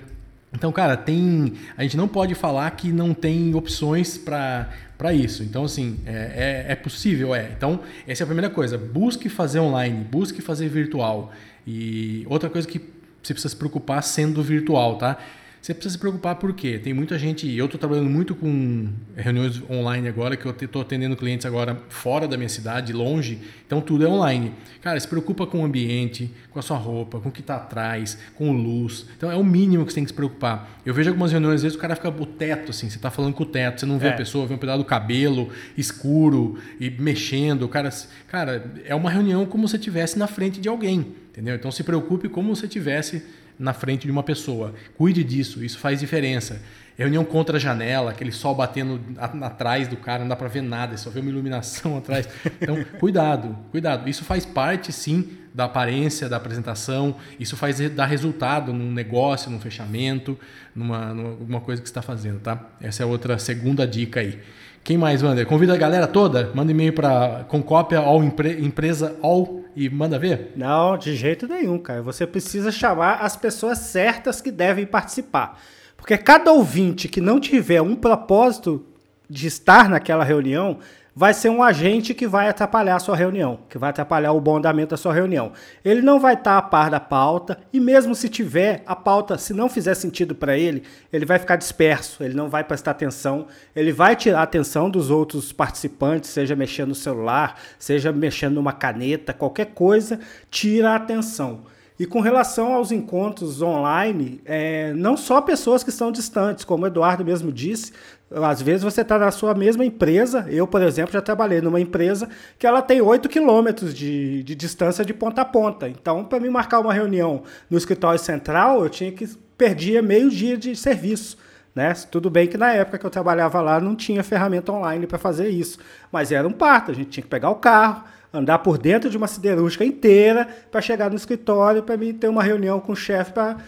Então, 0.56 0.72
cara, 0.72 0.96
tem. 0.96 1.52
A 1.76 1.82
gente 1.82 1.98
não 1.98 2.08
pode 2.08 2.34
falar 2.34 2.70
que 2.70 2.90
não 2.90 3.12
tem 3.12 3.54
opções 3.54 4.16
para 4.16 5.12
isso. 5.12 5.42
Então, 5.42 5.64
assim, 5.64 6.00
é, 6.06 6.64
é, 6.68 6.72
é, 6.72 6.74
possível, 6.74 7.34
é. 7.34 7.50
Então, 7.54 7.80
essa 8.08 8.22
é 8.22 8.24
a 8.24 8.26
primeira 8.26 8.48
coisa. 8.48 8.78
Busque 8.78 9.28
fazer 9.28 9.60
online, 9.60 10.02
busque 10.04 10.40
fazer 10.40 10.68
virtual. 10.68 11.30
E 11.66 12.24
outra 12.26 12.48
coisa 12.48 12.66
que 12.66 12.78
você 13.22 13.34
precisa 13.34 13.50
se 13.50 13.56
preocupar 13.56 14.02
sendo 14.02 14.42
virtual, 14.42 14.96
tá? 14.96 15.18
Você 15.66 15.74
precisa 15.74 15.94
se 15.94 15.98
preocupar 15.98 16.36
porque 16.36 16.78
tem 16.78 16.94
muita 16.94 17.18
gente, 17.18 17.52
eu 17.52 17.64
estou 17.64 17.76
trabalhando 17.76 18.08
muito 18.08 18.36
com 18.36 18.88
reuniões 19.16 19.60
online 19.68 20.06
agora, 20.06 20.36
que 20.36 20.46
eu 20.46 20.52
estou 20.52 20.80
atendendo 20.80 21.16
clientes 21.16 21.44
agora 21.44 21.82
fora 21.88 22.28
da 22.28 22.36
minha 22.36 22.48
cidade, 22.48 22.92
longe, 22.92 23.40
então 23.66 23.80
tudo 23.80 24.06
é 24.06 24.08
online. 24.08 24.52
Cara, 24.80 25.00
se 25.00 25.08
preocupa 25.08 25.44
com 25.44 25.62
o 25.62 25.64
ambiente, 25.64 26.32
com 26.52 26.60
a 26.60 26.62
sua 26.62 26.76
roupa, 26.76 27.18
com 27.18 27.30
o 27.30 27.32
que 27.32 27.40
está 27.40 27.56
atrás, 27.56 28.16
com 28.36 28.52
luz. 28.52 29.06
Então 29.16 29.28
é 29.28 29.34
o 29.34 29.42
mínimo 29.42 29.84
que 29.84 29.90
você 29.90 29.96
tem 29.96 30.04
que 30.04 30.10
se 30.10 30.14
preocupar. 30.14 30.80
Eu 30.86 30.94
vejo 30.94 31.10
algumas 31.10 31.32
reuniões, 31.32 31.56
às 31.56 31.62
vezes 31.64 31.76
o 31.76 31.80
cara 31.80 31.96
fica 31.96 32.10
o 32.10 32.26
teto, 32.26 32.70
assim, 32.70 32.88
você 32.88 32.94
está 32.94 33.10
falando 33.10 33.34
com 33.34 33.42
o 33.42 33.46
teto, 33.46 33.80
você 33.80 33.86
não 33.86 33.98
vê 33.98 34.06
é. 34.06 34.10
a 34.10 34.16
pessoa, 34.16 34.46
vê 34.46 34.54
um 34.54 34.58
pedaço 34.58 34.78
do 34.78 34.84
cabelo 34.84 35.48
escuro 35.76 36.60
e 36.78 36.90
mexendo. 36.90 37.62
O 37.62 37.68
cara, 37.68 37.90
cara, 38.28 38.72
é 38.84 38.94
uma 38.94 39.10
reunião 39.10 39.44
como 39.44 39.66
se 39.66 39.72
você 39.72 39.78
estivesse 39.78 40.16
na 40.16 40.28
frente 40.28 40.60
de 40.60 40.68
alguém, 40.68 41.16
entendeu? 41.30 41.56
Então 41.56 41.72
se 41.72 41.82
preocupe 41.82 42.28
como 42.28 42.54
se 42.54 42.60
você 42.60 42.66
estivesse 42.66 43.24
na 43.58 43.72
frente 43.72 44.06
de 44.06 44.10
uma 44.10 44.22
pessoa. 44.22 44.74
Cuide 44.96 45.24
disso, 45.24 45.64
isso 45.64 45.78
faz 45.78 46.00
diferença. 46.00 46.60
Reunião 46.96 47.24
contra 47.24 47.58
a 47.58 47.60
janela, 47.60 48.10
aquele 48.10 48.32
sol 48.32 48.54
batendo 48.54 49.00
atrás 49.18 49.86
do 49.86 49.96
cara, 49.96 50.20
não 50.20 50.28
dá 50.28 50.36
para 50.36 50.48
ver 50.48 50.62
nada, 50.62 50.96
só 50.96 51.10
vê 51.10 51.20
uma 51.20 51.28
iluminação 51.28 51.96
atrás. 51.98 52.28
Então, 52.60 52.82
cuidado, 52.98 53.56
cuidado. 53.70 54.08
Isso 54.08 54.24
faz 54.24 54.46
parte, 54.46 54.92
sim, 54.92 55.36
da 55.56 55.64
aparência 55.64 56.28
da 56.28 56.36
apresentação, 56.36 57.16
isso 57.40 57.56
faz 57.56 57.78
dar 57.90 58.04
resultado 58.04 58.74
num 58.74 58.92
negócio, 58.92 59.50
num 59.50 59.58
fechamento, 59.58 60.38
numa, 60.74 61.14
numa 61.14 61.60
coisa 61.62 61.80
que 61.80 61.88
está 61.88 62.02
fazendo, 62.02 62.40
tá? 62.40 62.62
Essa 62.78 63.02
é 63.02 63.06
outra 63.06 63.38
segunda 63.38 63.86
dica 63.86 64.20
aí. 64.20 64.38
Quem 64.86 64.96
mais, 64.96 65.20
Wander? 65.20 65.44
Convida 65.44 65.74
a 65.74 65.76
galera 65.76 66.06
toda? 66.06 66.52
Manda 66.54 66.70
e-mail 66.70 66.92
para 66.92 67.44
com 67.48 67.60
cópia 67.60 68.00
empre, 68.24 68.64
empresa 68.64 69.16
all 69.20 69.64
e 69.74 69.90
manda 69.90 70.16
ver? 70.16 70.52
Não, 70.54 70.96
de 70.96 71.16
jeito 71.16 71.48
nenhum, 71.48 71.76
cara. 71.76 72.00
Você 72.02 72.24
precisa 72.24 72.70
chamar 72.70 73.14
as 73.14 73.34
pessoas 73.36 73.78
certas 73.78 74.40
que 74.40 74.52
devem 74.52 74.86
participar. 74.86 75.60
Porque 75.96 76.16
cada 76.16 76.52
ouvinte 76.52 77.08
que 77.08 77.20
não 77.20 77.40
tiver 77.40 77.82
um 77.82 77.96
propósito 77.96 78.86
de 79.28 79.48
estar 79.48 79.88
naquela 79.88 80.22
reunião 80.22 80.78
vai 81.18 81.32
ser 81.32 81.48
um 81.48 81.62
agente 81.62 82.12
que 82.12 82.26
vai 82.26 82.46
atrapalhar 82.46 82.96
a 82.96 83.00
sua 83.00 83.16
reunião, 83.16 83.60
que 83.70 83.78
vai 83.78 83.88
atrapalhar 83.88 84.32
o 84.32 84.40
bom 84.40 84.58
andamento 84.58 84.90
da 84.90 84.98
sua 84.98 85.14
reunião. 85.14 85.52
Ele 85.82 86.02
não 86.02 86.20
vai 86.20 86.34
estar 86.34 86.58
a 86.58 86.62
par 86.62 86.90
da 86.90 87.00
pauta 87.00 87.58
e 87.72 87.80
mesmo 87.80 88.14
se 88.14 88.28
tiver 88.28 88.82
a 88.84 88.94
pauta, 88.94 89.38
se 89.38 89.54
não 89.54 89.66
fizer 89.66 89.94
sentido 89.94 90.34
para 90.34 90.58
ele, 90.58 90.82
ele 91.10 91.24
vai 91.24 91.38
ficar 91.38 91.56
disperso, 91.56 92.22
ele 92.22 92.34
não 92.34 92.50
vai 92.50 92.62
prestar 92.62 92.90
atenção, 92.90 93.46
ele 93.74 93.92
vai 93.92 94.14
tirar 94.14 94.40
a 94.40 94.42
atenção 94.42 94.90
dos 94.90 95.08
outros 95.08 95.54
participantes, 95.54 96.28
seja 96.28 96.54
mexendo 96.54 96.88
no 96.88 96.94
celular, 96.94 97.58
seja 97.78 98.12
mexendo 98.12 98.56
numa 98.56 98.74
caneta, 98.74 99.32
qualquer 99.32 99.68
coisa, 99.72 100.20
tira 100.50 100.90
a 100.90 100.96
atenção. 100.96 101.64
E 101.98 102.04
com 102.04 102.20
relação 102.20 102.74
aos 102.74 102.92
encontros 102.92 103.62
online, 103.62 104.38
é, 104.44 104.92
não 104.92 105.16
só 105.16 105.40
pessoas 105.40 105.82
que 105.82 105.88
estão 105.88 106.12
distantes, 106.12 106.62
como 106.62 106.84
o 106.84 106.86
Eduardo 106.86 107.24
mesmo 107.24 107.50
disse, 107.50 107.92
às 108.30 108.60
vezes 108.60 108.82
você 108.82 109.02
está 109.02 109.18
na 109.18 109.30
sua 109.30 109.54
mesma 109.54 109.84
empresa. 109.84 110.46
Eu, 110.48 110.66
por 110.66 110.82
exemplo, 110.82 111.12
já 111.12 111.20
trabalhei 111.20 111.60
numa 111.60 111.80
empresa 111.80 112.28
que 112.58 112.66
ela 112.66 112.82
tem 112.82 113.00
8 113.00 113.28
quilômetros 113.28 113.94
de, 113.94 114.42
de 114.42 114.54
distância 114.54 115.04
de 115.04 115.14
ponta 115.14 115.42
a 115.42 115.44
ponta. 115.44 115.88
Então, 115.88 116.24
para 116.24 116.40
me 116.40 116.50
marcar 116.50 116.80
uma 116.80 116.92
reunião 116.92 117.44
no 117.70 117.78
escritório 117.78 118.18
central, 118.18 118.82
eu 118.82 118.90
tinha 118.90 119.12
que 119.12 119.26
perdia 119.56 120.02
meio 120.02 120.28
dia 120.28 120.56
de 120.56 120.74
serviço. 120.74 121.38
Né? 121.74 121.92
Tudo 122.10 122.30
bem 122.30 122.48
que 122.48 122.56
na 122.56 122.72
época 122.72 122.98
que 122.98 123.06
eu 123.06 123.10
trabalhava 123.10 123.60
lá 123.60 123.78
não 123.78 123.94
tinha 123.94 124.24
ferramenta 124.24 124.72
online 124.72 125.06
para 125.06 125.18
fazer 125.18 125.48
isso, 125.48 125.78
mas 126.10 126.32
era 126.32 126.48
um 126.48 126.52
parto, 126.52 126.90
a 126.90 126.94
gente 126.94 127.10
tinha 127.10 127.22
que 127.22 127.28
pegar 127.28 127.50
o 127.50 127.56
carro, 127.56 128.02
andar 128.32 128.58
por 128.60 128.78
dentro 128.78 129.10
de 129.10 129.16
uma 129.16 129.26
siderúrgica 129.26 129.84
inteira 129.84 130.48
para 130.70 130.80
chegar 130.80 131.10
no 131.10 131.16
escritório 131.16 131.82
para 131.82 131.96
ter 132.18 132.28
uma 132.28 132.42
reunião 132.42 132.80
com 132.80 132.92
o 132.92 132.96
chefe 132.96 133.32
para 133.32 133.58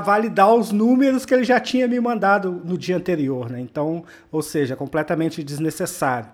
validar 0.00 0.54
os 0.54 0.70
números 0.70 1.24
que 1.24 1.32
ele 1.32 1.44
já 1.44 1.58
tinha 1.58 1.88
me 1.88 1.98
mandado 1.98 2.60
no 2.64 2.76
dia 2.76 2.96
anterior. 2.96 3.50
Né? 3.50 3.60
Então, 3.60 4.04
ou 4.30 4.42
seja, 4.42 4.76
completamente 4.76 5.42
desnecessário. 5.42 6.28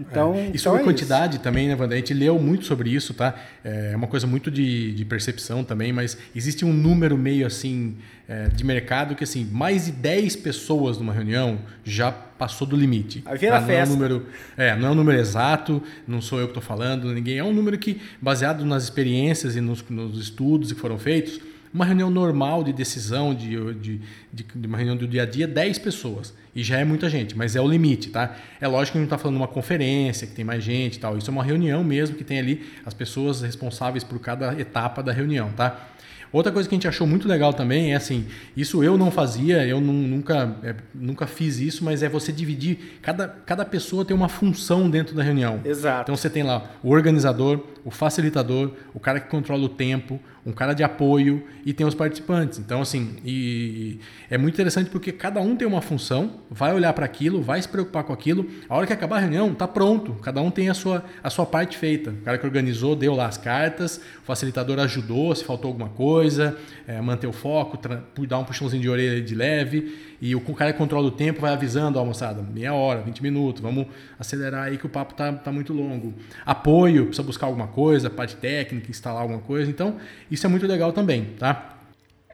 Então, 0.00 0.34
é. 0.34 0.38
E 0.38 0.48
então 0.48 0.58
sobre 0.58 0.80
é 0.80 0.84
quantidade 0.84 1.34
isso. 1.34 1.42
também, 1.42 1.68
né, 1.68 1.76
Wanda? 1.78 1.94
A 1.94 1.98
gente 1.98 2.14
leu 2.14 2.38
muito 2.38 2.64
sobre 2.64 2.90
isso, 2.90 3.12
tá? 3.12 3.34
É 3.62 3.94
uma 3.94 4.06
coisa 4.06 4.26
muito 4.26 4.50
de, 4.50 4.94
de 4.94 5.04
percepção 5.04 5.62
também, 5.62 5.92
mas 5.92 6.16
existe 6.34 6.64
um 6.64 6.72
número 6.72 7.18
meio 7.18 7.46
assim 7.46 7.96
é, 8.26 8.48
de 8.48 8.64
mercado 8.64 9.14
que 9.14 9.24
assim, 9.24 9.44
mais 9.44 9.86
de 9.86 9.92
10 9.92 10.36
pessoas 10.36 10.96
numa 10.96 11.12
reunião 11.12 11.58
já 11.84 12.10
passou 12.10 12.66
do 12.66 12.76
limite. 12.76 13.22
Aí 13.26 13.36
vira 13.36 13.60
tá? 13.60 13.66
festa. 13.66 13.94
Não 13.94 14.04
é, 14.04 14.08
um 14.08 14.08
número, 14.08 14.26
é, 14.56 14.76
não 14.76 14.88
é 14.88 14.90
um 14.90 14.94
número 14.94 15.18
exato, 15.18 15.82
não 16.06 16.22
sou 16.22 16.40
eu 16.40 16.46
que 16.46 16.52
estou 16.52 16.62
falando, 16.62 17.12
ninguém. 17.12 17.38
É 17.38 17.44
um 17.44 17.52
número 17.52 17.76
que, 17.76 18.00
baseado 18.22 18.64
nas 18.64 18.84
experiências 18.84 19.54
e 19.54 19.60
nos, 19.60 19.84
nos 19.90 20.18
estudos 20.18 20.72
que 20.72 20.80
foram 20.80 20.98
feitos, 20.98 21.40
uma 21.72 21.84
reunião 21.84 22.10
normal 22.10 22.64
de 22.64 22.72
decisão, 22.72 23.34
de, 23.34 23.56
de, 23.74 24.00
de, 24.32 24.44
de, 24.54 24.66
uma 24.66 24.76
reunião 24.76 24.96
do 24.96 25.06
dia 25.06 25.22
a 25.22 25.26
dia, 25.26 25.46
10 25.46 25.78
pessoas. 25.78 26.34
E 26.54 26.64
já 26.64 26.78
é 26.78 26.84
muita 26.84 27.08
gente, 27.08 27.36
mas 27.38 27.54
é 27.54 27.60
o 27.60 27.68
limite, 27.68 28.10
tá? 28.10 28.36
É 28.60 28.66
lógico 28.66 28.92
que 28.92 28.98
a 28.98 29.00
gente 29.00 29.08
não 29.08 29.16
está 29.16 29.18
falando 29.18 29.36
de 29.36 29.42
uma 29.42 29.48
conferência, 29.48 30.26
que 30.26 30.34
tem 30.34 30.44
mais 30.44 30.64
gente 30.64 30.96
e 30.96 30.98
tal. 30.98 31.16
Isso 31.16 31.30
é 31.30 31.32
uma 31.32 31.44
reunião 31.44 31.84
mesmo, 31.84 32.16
que 32.16 32.24
tem 32.24 32.40
ali 32.40 32.66
as 32.84 32.92
pessoas 32.92 33.40
responsáveis 33.40 34.02
por 34.02 34.18
cada 34.18 34.58
etapa 34.60 35.02
da 35.02 35.12
reunião, 35.12 35.50
tá? 35.52 35.90
Outra 36.32 36.52
coisa 36.52 36.68
que 36.68 36.74
a 36.74 36.76
gente 36.76 36.86
achou 36.86 37.06
muito 37.06 37.26
legal 37.26 37.52
também 37.52 37.92
é 37.92 37.96
assim, 37.96 38.26
isso 38.56 38.84
eu 38.84 38.96
não 38.96 39.10
fazia, 39.10 39.66
eu 39.66 39.80
não, 39.80 39.92
nunca, 39.92 40.56
é, 40.62 40.76
nunca 40.94 41.26
fiz 41.26 41.58
isso, 41.58 41.84
mas 41.84 42.04
é 42.04 42.08
você 42.08 42.30
dividir, 42.30 42.98
cada, 43.02 43.26
cada 43.26 43.64
pessoa 43.64 44.04
tem 44.04 44.16
uma 44.16 44.28
função 44.28 44.88
dentro 44.88 45.14
da 45.14 45.24
reunião. 45.24 45.60
Exato. 45.64 46.02
Então 46.02 46.16
você 46.16 46.30
tem 46.30 46.44
lá 46.44 46.70
o 46.84 46.90
organizador, 46.90 47.64
o 47.84 47.90
facilitador, 47.90 48.72
o 48.94 49.00
cara 49.00 49.20
que 49.20 49.28
controla 49.28 49.64
o 49.64 49.68
tempo, 49.68 50.20
um 50.44 50.52
cara 50.52 50.72
de 50.72 50.82
apoio 50.82 51.44
e 51.64 51.72
tem 51.72 51.86
os 51.86 51.94
participantes. 51.94 52.58
Então, 52.58 52.80
assim, 52.80 53.16
e 53.24 53.98
é 54.30 54.38
muito 54.38 54.54
interessante 54.54 54.90
porque 54.90 55.12
cada 55.12 55.40
um 55.40 55.54
tem 55.54 55.66
uma 55.66 55.82
função, 55.82 56.40
vai 56.50 56.72
olhar 56.74 56.92
para 56.92 57.04
aquilo, 57.04 57.42
vai 57.42 57.60
se 57.60 57.68
preocupar 57.68 58.04
com 58.04 58.12
aquilo. 58.12 58.46
A 58.68 58.76
hora 58.76 58.86
que 58.86 58.92
acabar 58.92 59.16
a 59.16 59.20
reunião, 59.20 59.54
tá 59.54 59.68
pronto. 59.68 60.14
Cada 60.22 60.40
um 60.40 60.50
tem 60.50 60.68
a 60.68 60.74
sua, 60.74 61.04
a 61.22 61.30
sua 61.30 61.44
parte 61.44 61.76
feita. 61.76 62.10
O 62.10 62.22
cara 62.22 62.38
que 62.38 62.46
organizou 62.46 62.96
deu 62.96 63.14
lá 63.14 63.26
as 63.26 63.36
cartas, 63.36 64.00
o 64.22 64.24
facilitador 64.24 64.78
ajudou 64.78 65.34
se 65.34 65.44
faltou 65.44 65.68
alguma 65.68 65.90
coisa, 65.90 66.56
é, 66.86 67.00
manter 67.00 67.26
o 67.26 67.32
foco, 67.32 67.78
dar 68.26 68.38
um 68.38 68.44
puxãozinho 68.44 68.82
de 68.82 68.88
orelha 68.88 69.20
de 69.20 69.34
leve. 69.34 70.10
E 70.20 70.34
o 70.34 70.40
cara 70.54 70.72
que 70.72 70.78
controla 70.78 71.06
o 71.06 71.10
tempo 71.10 71.40
vai 71.40 71.52
avisando, 71.52 71.98
ó, 71.98 72.04
moçada, 72.04 72.42
meia 72.42 72.74
hora, 72.74 73.00
20 73.00 73.22
minutos, 73.22 73.62
vamos 73.62 73.86
acelerar 74.18 74.64
aí 74.64 74.76
que 74.76 74.84
o 74.84 74.88
papo 74.88 75.14
tá, 75.14 75.32
tá 75.32 75.50
muito 75.50 75.72
longo. 75.72 76.12
Apoio, 76.44 77.06
precisa 77.06 77.22
buscar 77.22 77.46
alguma 77.46 77.68
coisa, 77.70 78.10
parte 78.10 78.36
técnica, 78.36 78.90
instalar 78.90 79.22
alguma 79.22 79.40
coisa. 79.40 79.70
Então, 79.70 79.96
isso 80.30 80.44
é 80.46 80.48
muito 80.48 80.66
legal 80.66 80.92
também, 80.92 81.24
tá? 81.38 81.76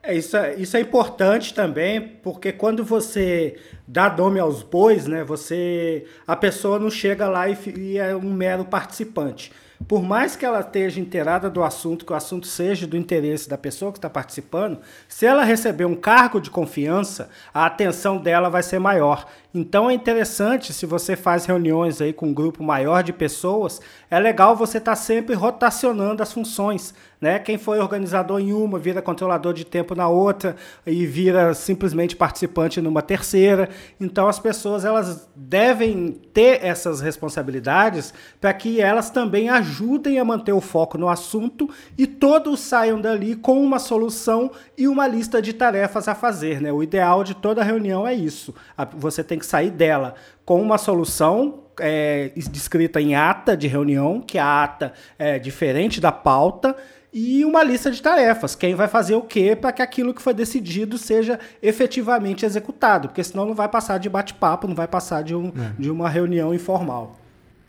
É, 0.03 0.15
isso, 0.15 0.37
é, 0.37 0.55
isso 0.55 0.77
é 0.77 0.79
importante 0.79 1.53
também, 1.53 2.01
porque 2.01 2.51
quando 2.51 2.83
você 2.83 3.57
dá 3.87 4.09
nome 4.15 4.39
aos 4.39 4.63
bois, 4.63 5.05
né, 5.05 5.23
você 5.23 6.05
a 6.25 6.35
pessoa 6.35 6.79
não 6.79 6.89
chega 6.89 7.27
lá 7.27 7.49
e, 7.49 7.57
e 7.75 7.97
é 7.97 8.15
um 8.15 8.33
mero 8.33 8.65
participante 8.65 9.51
por 9.85 10.01
mais 10.01 10.35
que 10.35 10.45
ela 10.45 10.61
esteja 10.61 10.99
inteirada 10.99 11.49
do 11.49 11.63
assunto, 11.63 12.05
que 12.05 12.13
o 12.13 12.15
assunto 12.15 12.47
seja 12.47 12.87
do 12.87 12.97
interesse 12.97 13.47
da 13.47 13.57
pessoa 13.57 13.91
que 13.91 13.97
está 13.97 14.09
participando, 14.09 14.79
se 15.07 15.25
ela 15.25 15.43
receber 15.43 15.85
um 15.85 15.95
cargo 15.95 16.39
de 16.39 16.49
confiança, 16.49 17.29
a 17.53 17.65
atenção 17.65 18.17
dela 18.17 18.49
vai 18.49 18.63
ser 18.63 18.79
maior. 18.79 19.27
Então 19.57 19.89
é 19.89 19.93
interessante, 19.95 20.71
se 20.71 20.85
você 20.85 21.15
faz 21.15 21.45
reuniões 21.45 21.99
aí 21.99 22.13
com 22.13 22.27
um 22.27 22.33
grupo 22.33 22.63
maior 22.63 23.01
de 23.01 23.11
pessoas, 23.11 23.81
é 24.07 24.19
legal 24.19 24.55
você 24.55 24.77
estar 24.77 24.91
tá 24.91 24.95
sempre 24.95 25.33
rotacionando 25.33 26.21
as 26.21 26.31
funções. 26.31 26.93
Né? 27.19 27.39
Quem 27.39 27.57
foi 27.57 27.79
organizador 27.79 28.39
em 28.39 28.53
uma 28.53 28.77
vira 28.77 29.01
controlador 29.01 29.51
de 29.51 29.65
tempo 29.65 29.95
na 29.95 30.07
outra 30.07 30.55
e 30.85 31.07
vira 31.07 31.55
simplesmente 31.55 32.15
participante 32.15 32.79
numa 32.79 33.01
terceira. 33.01 33.69
Então 33.99 34.27
as 34.27 34.37
pessoas 34.37 34.85
elas 34.85 35.27
devem 35.35 36.11
ter 36.31 36.63
essas 36.63 37.01
responsabilidades 37.01 38.13
para 38.39 38.53
que 38.53 38.79
elas 38.79 39.09
também 39.09 39.49
ajudem 39.49 40.19
a 40.19 40.25
manter 40.25 40.53
o 40.53 40.61
foco 40.61 40.95
no 40.95 41.09
assunto 41.09 41.67
e 41.97 42.05
todos 42.05 42.59
saiam 42.59 43.01
dali 43.01 43.35
com 43.35 43.63
uma 43.63 43.79
solução 43.79 44.51
e 44.77 44.87
uma 44.87 45.07
lista 45.07 45.41
de 45.41 45.53
tarefas 45.53 46.07
a 46.07 46.13
fazer. 46.13 46.61
Né? 46.61 46.71
O 46.71 46.83
ideal 46.83 47.23
de 47.23 47.33
toda 47.33 47.63
reunião 47.63 48.07
é 48.07 48.13
isso. 48.13 48.53
Você 48.95 49.23
tem 49.23 49.39
que 49.39 49.46
sair 49.47 49.71
dela 49.71 50.15
com 50.45 50.61
uma 50.61 50.77
solução 50.77 51.63
é, 51.79 52.31
descrita 52.35 53.01
em 53.01 53.15
ata 53.15 53.55
de 53.55 53.67
reunião, 53.67 54.21
que 54.21 54.37
a 54.37 54.63
ata 54.63 54.93
é 55.17 55.39
diferente 55.39 56.01
da 56.01 56.11
pauta, 56.11 56.75
e 57.13 57.43
uma 57.45 57.63
lista 57.63 57.89
de 57.89 58.01
tarefas. 58.01 58.55
Quem 58.55 58.75
vai 58.75 58.87
fazer 58.87 59.15
o 59.15 59.21
quê 59.21 59.55
para 59.55 59.71
que 59.71 59.81
aquilo 59.81 60.13
que 60.13 60.21
foi 60.21 60.33
decidido 60.33 60.97
seja 60.97 61.39
efetivamente 61.61 62.45
executado, 62.45 63.07
porque 63.07 63.23
senão 63.23 63.45
não 63.45 63.53
vai 63.53 63.67
passar 63.67 63.97
de 63.97 64.09
bate-papo, 64.09 64.67
não 64.67 64.75
vai 64.75 64.87
passar 64.87 65.23
de, 65.23 65.35
um, 65.35 65.47
é. 65.47 65.81
de 65.81 65.89
uma 65.89 66.09
reunião 66.09 66.53
informal. 66.53 67.15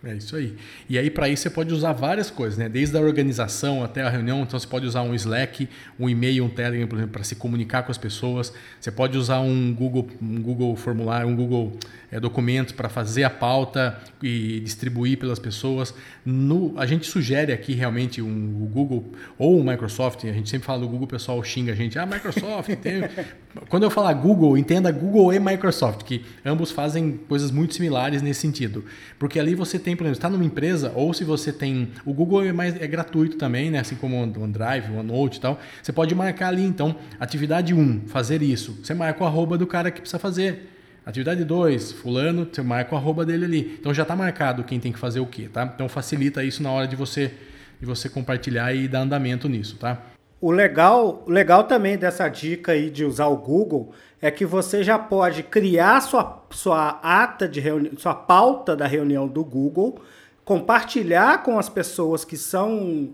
É 0.04 0.14
isso 0.14 0.36
aí. 0.36 0.54
E 0.88 0.96
aí, 0.96 1.10
para 1.10 1.28
isso, 1.28 1.42
você 1.42 1.50
pode 1.50 1.74
usar 1.74 1.92
várias 1.92 2.30
coisas, 2.30 2.56
né? 2.56 2.68
Desde 2.68 2.96
a 2.96 3.00
organização 3.00 3.82
até 3.82 4.02
a 4.02 4.08
reunião. 4.08 4.42
Então, 4.42 4.58
você 4.58 4.66
pode 4.66 4.86
usar 4.86 5.02
um 5.02 5.12
Slack, 5.12 5.68
um 5.98 6.08
e-mail, 6.08 6.44
um 6.44 6.48
Telegram, 6.48 6.86
por 6.86 6.96
exemplo, 6.96 7.12
para 7.14 7.24
se 7.24 7.34
comunicar 7.34 7.82
com 7.82 7.90
as 7.90 7.98
pessoas. 7.98 8.52
Você 8.80 8.92
pode 8.92 9.18
usar 9.18 9.40
um 9.40 9.74
Google, 9.74 10.08
um 10.22 10.40
Google 10.40 10.76
formulário, 10.76 11.28
um 11.28 11.34
Google 11.34 11.76
é, 12.10 12.18
documentos 12.18 12.72
para 12.72 12.88
fazer 12.88 13.24
a 13.24 13.30
pauta 13.30 13.98
e 14.22 14.60
distribuir 14.60 15.18
pelas 15.18 15.38
pessoas. 15.38 15.92
No, 16.24 16.74
a 16.78 16.86
gente 16.86 17.06
sugere 17.06 17.52
aqui 17.52 17.74
realmente 17.74 18.22
um, 18.22 18.62
o 18.62 18.66
Google 18.66 19.12
ou 19.36 19.58
o 19.58 19.64
Microsoft. 19.64 20.24
A 20.24 20.32
gente 20.32 20.48
sempre 20.48 20.66
fala 20.66 20.80
do 20.80 20.88
Google, 20.88 21.04
o 21.04 21.08
pessoal 21.08 21.42
xinga 21.42 21.72
a 21.72 21.74
gente. 21.74 21.98
Ah, 21.98 22.06
Microsoft. 22.06 22.68
tem... 22.76 23.02
Quando 23.68 23.82
eu 23.82 23.90
falar 23.90 24.12
Google, 24.14 24.56
entenda 24.56 24.90
Google 24.92 25.32
e 25.32 25.40
Microsoft, 25.40 26.02
que 26.04 26.24
ambos 26.44 26.70
fazem 26.70 27.18
coisas 27.28 27.50
muito 27.50 27.74
similares 27.74 28.22
nesse 28.22 28.40
sentido. 28.40 28.84
Porque 29.18 29.38
ali 29.38 29.54
você 29.54 29.78
tem, 29.78 29.87
por 29.96 30.04
exemplo, 30.04 30.18
está 30.18 30.30
numa 30.30 30.44
empresa, 30.44 30.92
ou 30.94 31.12
se 31.12 31.24
você 31.24 31.52
tem. 31.52 31.90
O 32.04 32.12
Google 32.12 32.44
é, 32.44 32.52
mais, 32.52 32.80
é 32.80 32.86
gratuito 32.86 33.36
também, 33.36 33.70
né? 33.70 33.78
assim 33.78 33.96
como 33.96 34.16
o 34.16 34.42
OneDrive, 34.42 34.90
o 34.92 34.98
OneNote 34.98 35.38
e 35.38 35.40
tal. 35.40 35.60
Você 35.82 35.92
pode 35.92 36.14
marcar 36.14 36.48
ali, 36.48 36.62
então, 36.62 36.96
atividade 37.18 37.74
1, 37.74 38.02
fazer 38.06 38.42
isso. 38.42 38.78
Você 38.82 38.94
marca 38.94 39.22
o 39.22 39.26
arroba 39.26 39.58
do 39.58 39.66
cara 39.66 39.90
que 39.90 40.00
precisa 40.00 40.18
fazer. 40.18 40.68
Atividade 41.08 41.42
2, 41.42 41.92
fulano, 41.92 42.46
você 42.52 42.60
marca 42.60 42.94
o 42.94 42.98
arroba 42.98 43.24
dele 43.24 43.46
ali. 43.46 43.76
Então 43.80 43.94
já 43.94 44.02
está 44.02 44.14
marcado 44.14 44.62
quem 44.62 44.78
tem 44.78 44.92
que 44.92 44.98
fazer 44.98 45.20
o 45.20 45.26
quê, 45.26 45.48
tá? 45.50 45.70
Então 45.74 45.88
facilita 45.88 46.44
isso 46.44 46.62
na 46.62 46.70
hora 46.70 46.86
de 46.86 46.96
você, 46.96 47.32
de 47.80 47.86
você 47.86 48.10
compartilhar 48.10 48.74
e 48.74 48.86
dar 48.86 49.00
andamento 49.00 49.48
nisso, 49.48 49.76
tá? 49.76 50.02
O 50.40 50.52
legal, 50.52 51.24
legal 51.26 51.64
também 51.64 51.96
dessa 51.96 52.28
dica 52.28 52.72
aí 52.72 52.90
de 52.90 53.04
usar 53.04 53.26
o 53.26 53.36
Google 53.36 53.92
é 54.20 54.30
que 54.30 54.46
você 54.46 54.84
já 54.84 54.98
pode 54.98 55.42
criar 55.42 56.00
sua, 56.00 56.44
sua 56.50 57.00
ata 57.02 57.48
de 57.48 57.60
reunião, 57.60 57.96
sua 57.96 58.14
pauta 58.14 58.76
da 58.76 58.86
reunião 58.86 59.26
do 59.26 59.44
Google, 59.44 60.00
compartilhar 60.44 61.42
com 61.42 61.58
as 61.58 61.68
pessoas 61.68 62.24
que 62.24 62.36
são 62.36 63.10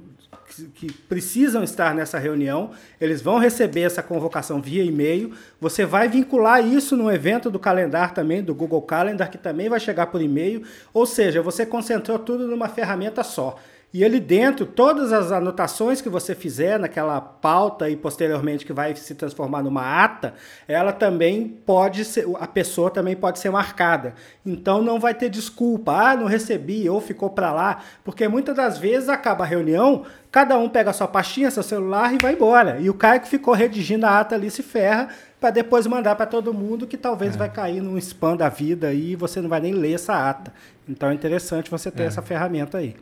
que, 0.74 0.92
precisam 0.92 1.64
estar 1.64 1.94
nessa 1.94 2.18
reunião, 2.18 2.70
eles 3.00 3.20
vão 3.20 3.38
receber 3.38 3.82
essa 3.82 4.02
convocação 4.02 4.60
via 4.60 4.84
e-mail. 4.84 5.32
Você 5.60 5.84
vai 5.84 6.08
vincular 6.08 6.64
isso 6.64 6.96
no 6.96 7.10
evento 7.10 7.50
do 7.50 7.58
calendário 7.58 8.14
também, 8.14 8.42
do 8.42 8.54
Google 8.54 8.82
Calendar, 8.82 9.30
que 9.30 9.38
também 9.38 9.68
vai 9.68 9.80
chegar 9.80 10.06
por 10.06 10.22
e-mail. 10.22 10.62
Ou 10.92 11.06
seja, 11.06 11.42
você 11.42 11.64
concentrou 11.64 12.18
tudo 12.18 12.46
numa 12.46 12.68
ferramenta 12.68 13.22
só. 13.22 13.56
E 13.94 14.04
ali 14.04 14.18
dentro, 14.18 14.66
todas 14.66 15.12
as 15.12 15.30
anotações 15.30 16.00
que 16.00 16.08
você 16.08 16.34
fizer 16.34 16.80
naquela 16.80 17.20
pauta 17.20 17.88
e 17.88 17.94
posteriormente 17.94 18.66
que 18.66 18.72
vai 18.72 18.96
se 18.96 19.14
transformar 19.14 19.62
numa 19.62 20.02
ata, 20.02 20.34
ela 20.66 20.92
também 20.92 21.46
pode 21.64 22.04
ser, 22.04 22.26
a 22.40 22.46
pessoa 22.48 22.90
também 22.90 23.14
pode 23.14 23.38
ser 23.38 23.50
marcada. 23.50 24.14
Então 24.44 24.82
não 24.82 24.98
vai 24.98 25.14
ter 25.14 25.28
desculpa, 25.28 25.92
ah, 25.92 26.16
não 26.16 26.26
recebi 26.26 26.90
ou 26.90 27.00
ficou 27.00 27.30
para 27.30 27.52
lá, 27.52 27.82
porque 28.02 28.26
muitas 28.26 28.56
das 28.56 28.78
vezes 28.78 29.08
acaba 29.08 29.44
a 29.44 29.46
reunião, 29.46 30.02
cada 30.28 30.58
um 30.58 30.68
pega 30.68 30.90
a 30.90 30.92
sua 30.92 31.06
pastinha, 31.06 31.48
seu 31.48 31.62
celular 31.62 32.12
e 32.12 32.18
vai 32.20 32.32
embora. 32.32 32.80
E 32.80 32.90
o 32.90 32.94
cara 32.94 33.20
que 33.20 33.28
ficou 33.28 33.54
redigindo 33.54 34.06
a 34.06 34.18
ata 34.18 34.34
ali 34.34 34.50
se 34.50 34.64
ferra 34.64 35.06
para 35.38 35.50
depois 35.50 35.86
mandar 35.86 36.16
para 36.16 36.26
todo 36.26 36.52
mundo 36.52 36.84
que 36.84 36.96
talvez 36.96 37.36
é. 37.36 37.38
vai 37.38 37.48
cair 37.48 37.80
num 37.80 37.96
spam 37.98 38.36
da 38.36 38.48
vida 38.48 38.92
e 38.92 39.14
você 39.14 39.40
não 39.40 39.48
vai 39.48 39.60
nem 39.60 39.72
ler 39.72 39.92
essa 39.92 40.28
ata. 40.28 40.52
Então 40.88 41.10
é 41.10 41.14
interessante 41.14 41.70
você 41.70 41.92
ter 41.92 42.02
é. 42.02 42.06
essa 42.06 42.22
ferramenta 42.22 42.78
aí. 42.78 42.96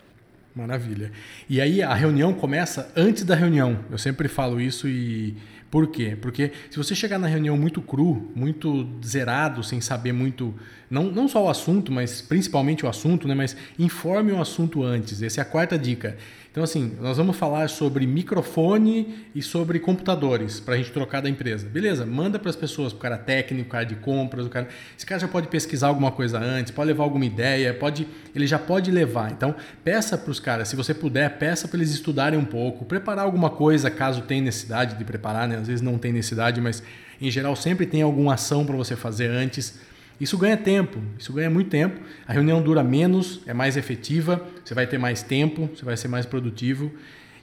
Maravilha. 0.55 1.11
E 1.49 1.61
aí 1.61 1.83
a 1.83 1.95
reunião 1.95 2.35
começa 2.35 2.93
antes 2.95 3.25
da 3.25 3.35
reunião. 3.35 3.79
Eu 3.91 3.97
sempre 3.97 4.29
falo 4.29 4.61
isso 4.61 4.87
e 4.87 5.35
por 5.73 5.87
quê? 5.87 6.19
Porque 6.21 6.53
se 6.71 6.77
você 6.77 6.95
chegar 6.95 7.19
na 7.19 7.27
reunião 7.27 7.57
muito 7.57 7.81
cru, 7.81 8.31
muito 8.35 8.87
zerado, 9.03 9.65
sem 9.65 9.81
saber 9.81 10.13
muito, 10.13 10.55
não, 10.91 11.05
não 11.05 11.27
só 11.27 11.43
o 11.43 11.49
assunto, 11.49 11.91
mas 11.91 12.21
principalmente 12.21 12.85
o 12.85 12.89
assunto, 12.91 13.27
né? 13.27 13.35
Mas 13.35 13.57
informe 13.79 14.33
o 14.33 14.41
assunto 14.41 14.83
antes. 14.83 15.23
Essa 15.23 15.41
é 15.41 15.43
a 15.43 15.47
quarta 15.47 15.79
dica. 15.79 16.19
Então, 16.53 16.63
assim, 16.63 16.93
nós 17.01 17.17
vamos 17.17 17.35
falar 17.35 17.67
sobre 17.71 18.07
microfone 18.07 19.25
e 19.35 19.41
sobre 19.41 19.79
computadores 19.79 20.61
para 20.61 20.75
a 20.75 20.77
gente 20.77 20.93
trocar 20.93 21.23
da 21.23 21.29
empresa. 21.31 21.67
Beleza, 21.67 22.05
manda 22.05 22.39
para 22.39 22.51
as 22.51 22.57
pessoas, 22.57 22.93
o 22.93 22.97
cara 22.97 23.17
técnico, 23.17 23.69
o 23.69 23.73
cara 23.73 23.87
de 23.87 23.95
compras, 23.95 24.45
o 24.45 24.51
cara. 24.51 24.69
Esse 24.95 25.07
cara 25.07 25.19
já 25.19 25.27
pode 25.27 25.49
pesquisar 25.49 25.89
alguma 25.89 26.13
coisa 26.13 26.39
antes, 26.39 26.71
pode 26.71 26.89
levar 26.89 27.05
alguma 27.05 27.25
ideia, 27.25 27.73
pode, 27.73 28.07
ele 28.35 28.47
já 28.47 28.59
pode 28.59 28.91
levar. 28.91 29.33
Então, 29.33 29.55
peça 29.83 30.19
para 30.19 30.31
os 30.31 30.39
caras, 30.39 30.69
se 30.69 30.77
você 30.77 30.93
puder, 30.93 31.39
peça 31.39 31.67
para 31.67 31.79
eles 31.79 31.91
estudarem 31.91 32.39
um 32.39 32.45
pouco, 32.45 32.85
preparar 32.85 33.25
alguma 33.25 33.49
coisa 33.49 33.91
caso 33.91 34.21
tenha 34.21 34.43
necessidade 34.43 34.99
de 34.99 35.05
preparar, 35.07 35.49
né? 35.49 35.57
Às 35.57 35.69
vezes 35.69 35.81
não 35.81 35.97
tem 35.97 36.13
necessidade, 36.13 36.61
mas 36.61 36.83
em 37.19 37.31
geral 37.31 37.57
sempre 37.57 37.87
tem 37.87 38.03
alguma 38.03 38.35
ação 38.35 38.67
para 38.67 38.77
você 38.77 38.95
fazer 38.95 39.31
antes 39.31 39.81
isso 40.23 40.39
ganha 40.39 40.57
tempo, 40.57 41.01
isso 41.19 41.33
ganha 41.33 41.51
muito 41.51 41.69
tempo. 41.69 42.01
A 42.27 42.33
reunião 42.33 42.63
dura 42.63 42.85
menos, 42.85 43.41
é 43.45 43.53
mais 43.53 43.77
efetiva, 43.77 44.47
você 44.65 44.73
vai 44.73 44.87
ter 44.87 44.97
mais 44.97 45.23
tempo, 45.23 45.69
você 45.75 45.85
vai 45.85 45.97
ser 45.97 46.07
mais 46.07 46.25
produtivo. 46.25 46.93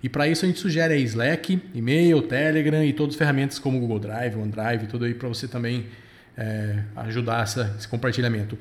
E 0.01 0.07
para 0.07 0.29
isso 0.29 0.45
a 0.45 0.47
gente 0.47 0.59
sugere 0.61 0.93
aí 0.93 1.03
Slack, 1.03 1.61
e-mail, 1.75 2.21
Telegram 2.21 2.83
e 2.85 2.93
todas 2.93 3.15
as 3.15 3.19
ferramentas 3.19 3.59
como 3.59 3.79
Google 3.81 3.99
Drive, 3.99 4.37
OneDrive, 4.37 4.87
tudo 4.87 5.03
aí 5.03 5.13
para 5.13 5.27
você 5.27 5.45
também 5.45 5.87
é, 6.39 6.83
ajudar 6.95 7.43
essa, 7.43 7.75
esse 7.77 7.85
compartilhamento. 7.85 8.57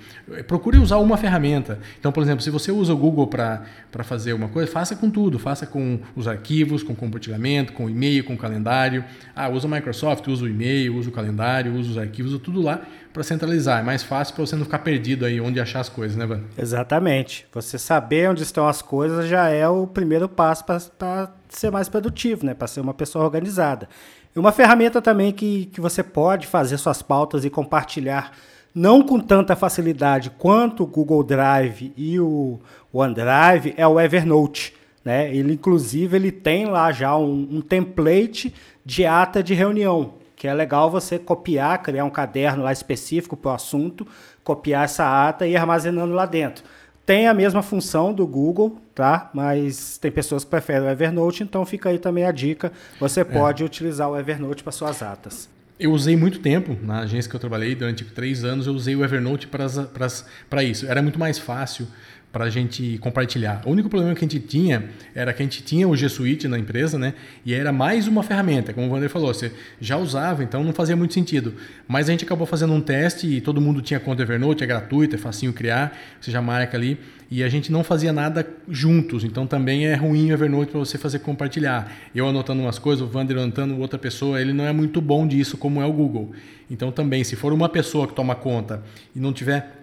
Procure 0.49 0.78
usar 0.78 0.97
uma 0.97 1.16
ferramenta. 1.16 1.78
Então, 2.00 2.11
por 2.11 2.25
exemplo, 2.25 2.42
se 2.42 2.50
você 2.50 2.73
usa 2.73 2.92
o 2.92 2.97
Google 2.97 3.28
para 3.28 3.62
fazer 4.02 4.32
uma 4.32 4.49
coisa, 4.49 4.70
faça 4.70 4.97
com 4.97 5.08
tudo. 5.08 5.38
Faça 5.38 5.64
com 5.64 6.00
os 6.16 6.26
arquivos, 6.26 6.82
com 6.82 6.92
compartilhamento, 6.92 7.73
com 7.73 7.88
e-mail, 7.88 8.25
com 8.25 8.37
calendário. 8.37 9.04
Ah, 9.35 9.49
usa 9.49 9.68
o 9.68 9.70
Microsoft, 9.70 10.26
usa 10.26 10.44
o 10.44 10.49
e-mail, 10.49 10.97
usa 10.97 11.08
o 11.08 11.12
calendário, 11.12 11.73
usa 11.76 11.92
os 11.92 11.99
arquivos, 11.99 12.32
usa 12.32 12.42
tudo 12.42 12.61
lá 12.61 12.82
para 13.12 13.23
centralizar. 13.23 13.80
É 13.80 13.82
mais 13.82 14.02
fácil 14.02 14.35
para 14.35 14.44
você 14.44 14.56
não 14.56 14.64
ficar 14.64 14.80
perdido 14.80 15.25
aí 15.25 15.40
onde 15.40 15.61
achar 15.61 15.80
as 15.80 15.88
coisas, 15.88 16.16
né, 16.16 16.26
Van? 16.26 16.40
Exatamente. 16.56 17.47
Você 17.52 17.78
saber 17.78 18.28
onde 18.28 18.42
estão 18.42 18.66
as 18.66 18.82
coisas 18.82 19.28
já 19.28 19.49
é 19.49 19.68
o 19.68 19.87
primeiro 19.87 20.28
passo 20.28 20.64
para 20.64 21.32
ser 21.49 21.70
mais 21.70 21.88
produtivo, 21.88 22.44
né? 22.44 22.54
Para 22.54 22.66
ser 22.66 22.80
uma 22.80 22.94
pessoa 22.94 23.25
organizada. 23.25 23.88
E 24.35 24.38
uma 24.38 24.52
ferramenta 24.52 25.00
também 25.00 25.32
que, 25.32 25.66
que 25.66 25.80
você 25.80 26.02
pode 26.02 26.47
fazer 26.47 26.78
suas 26.78 27.02
pautas 27.02 27.44
e 27.44 27.50
compartilhar, 27.50 28.32
não 28.75 29.02
com 29.02 29.18
tanta 29.18 29.56
facilidade 29.56 30.30
quanto 30.30 30.82
o 30.82 30.87
Google 30.87 31.25
Drive 31.25 31.92
e 31.97 32.20
o 32.20 32.61
OneDrive, 32.92 33.75
é 33.76 33.87
o 33.87 34.00
Evernote. 34.00 34.75
Né? 35.04 35.35
Ele, 35.35 35.54
inclusive, 35.54 36.16
ele 36.16 36.30
tem 36.30 36.66
lá 36.66 36.92
já 36.92 37.16
um, 37.16 37.49
um 37.50 37.61
template 37.61 38.54
de 38.85 39.06
ata 39.06 39.42
de 39.42 39.54
reunião, 39.54 40.14
que 40.37 40.47
é 40.47 40.54
legal 40.54 40.90
você 40.90 41.18
copiar, 41.18 41.82
criar 41.82 42.04
um 42.04 42.11
caderno 42.11 42.62
lá 42.62 42.73
específico 42.73 43.37
para 43.37 43.52
o 43.52 43.54
assunto, 43.54 44.06
copiar 44.44 44.85
essa 44.85 45.28
ata 45.28 45.47
e 45.47 45.52
ir 45.52 45.56
armazenando 45.56 46.14
lá 46.14 46.26
dentro. 46.26 46.64
Tem 47.08 47.26
a 47.26 47.32
mesma 47.32 47.62
função 47.62 48.12
do 48.12 48.26
Google, 48.26 48.76
tá? 48.94 49.30
Mas 49.32 49.96
tem 49.96 50.12
pessoas 50.12 50.44
que 50.44 50.50
preferem 50.50 50.86
o 50.86 50.90
Evernote, 50.90 51.42
então 51.42 51.64
fica 51.64 51.88
aí 51.88 51.98
também 51.98 52.26
a 52.26 52.30
dica. 52.30 52.70
Você 53.00 53.20
é. 53.22 53.24
pode 53.24 53.62
é. 53.62 53.66
utilizar 53.66 54.10
o 54.10 54.18
Evernote 54.18 54.62
para 54.62 54.72
suas 54.72 55.02
atas. 55.02 55.48
Eu 55.80 55.90
usei 55.92 56.18
muito 56.18 56.38
tempo 56.40 56.76
na 56.82 57.00
agência 57.00 57.26
que 57.30 57.34
eu 57.34 57.40
trabalhei, 57.40 57.74
durante 57.74 58.04
três 58.04 58.44
anos, 58.44 58.66
eu 58.66 58.74
usei 58.74 58.94
o 58.94 59.02
Evernote 59.02 59.48
para 59.48 60.62
isso. 60.62 60.86
Era 60.86 61.00
muito 61.00 61.18
mais 61.18 61.38
fácil 61.38 61.88
para 62.32 62.44
a 62.44 62.50
gente 62.50 62.99
compartilhar. 62.99 63.62
O 63.64 63.70
único 63.70 63.88
problema 63.88 64.14
que 64.14 64.25
a 64.25 64.28
gente 64.28 64.38
tinha 64.40 64.90
era 65.14 65.32
que 65.32 65.42
a 65.42 65.44
gente 65.44 65.62
tinha 65.62 65.88
o 65.88 65.97
G 65.97 66.08
Suite 66.08 66.47
na 66.47 66.58
empresa, 66.58 66.99
né? 66.99 67.14
E 67.44 67.54
era 67.54 67.73
mais 67.73 68.06
uma 68.06 68.23
ferramenta, 68.23 68.73
como 68.73 68.87
o 68.87 68.90
Wander 68.90 69.08
falou, 69.08 69.32
você 69.32 69.50
já 69.80 69.97
usava, 69.97 70.42
então 70.42 70.62
não 70.62 70.73
fazia 70.73 70.94
muito 70.94 71.14
sentido. 71.14 71.54
Mas 71.87 72.08
a 72.08 72.12
gente 72.12 72.25
acabou 72.25 72.47
fazendo 72.47 72.73
um 72.73 72.80
teste 72.80 73.26
e 73.26 73.40
todo 73.40 73.61
mundo 73.61 73.80
tinha 73.80 73.99
conta 73.99 74.23
Evernote, 74.23 74.62
é 74.62 74.66
gratuito, 74.66 75.14
é 75.14 75.18
facinho 75.18 75.52
criar, 75.52 75.97
você 76.20 76.30
já 76.30 76.42
marca 76.42 76.76
ali. 76.76 76.99
E 77.30 77.42
a 77.42 77.49
gente 77.49 77.70
não 77.70 77.85
fazia 77.85 78.11
nada 78.11 78.47
juntos, 78.66 79.23
então 79.23 79.47
também 79.47 79.87
é 79.87 79.94
ruim 79.94 80.30
o 80.30 80.32
Evernote 80.32 80.70
para 80.70 80.80
você 80.80 80.97
fazer 80.97 81.18
compartilhar. 81.18 81.92
Eu 82.14 82.26
anotando 82.26 82.62
umas 82.62 82.78
coisas, 82.78 83.06
o 83.06 83.16
Wander 83.16 83.37
anotando 83.37 83.78
outra 83.78 83.99
pessoa, 83.99 84.40
ele 84.40 84.54
não 84.54 84.64
é 84.64 84.73
muito 84.73 84.99
bom 85.00 85.26
disso 85.26 85.58
como 85.58 85.82
é 85.82 85.85
o 85.85 85.92
Google. 85.92 86.32
Então 86.70 86.90
também, 86.90 87.25
se 87.25 87.37
for 87.37 87.52
uma 87.52 87.68
pessoa 87.68 88.06
que 88.06 88.14
toma 88.14 88.35
conta 88.35 88.82
e 89.14 89.20
não 89.20 89.32
tiver 89.32 89.77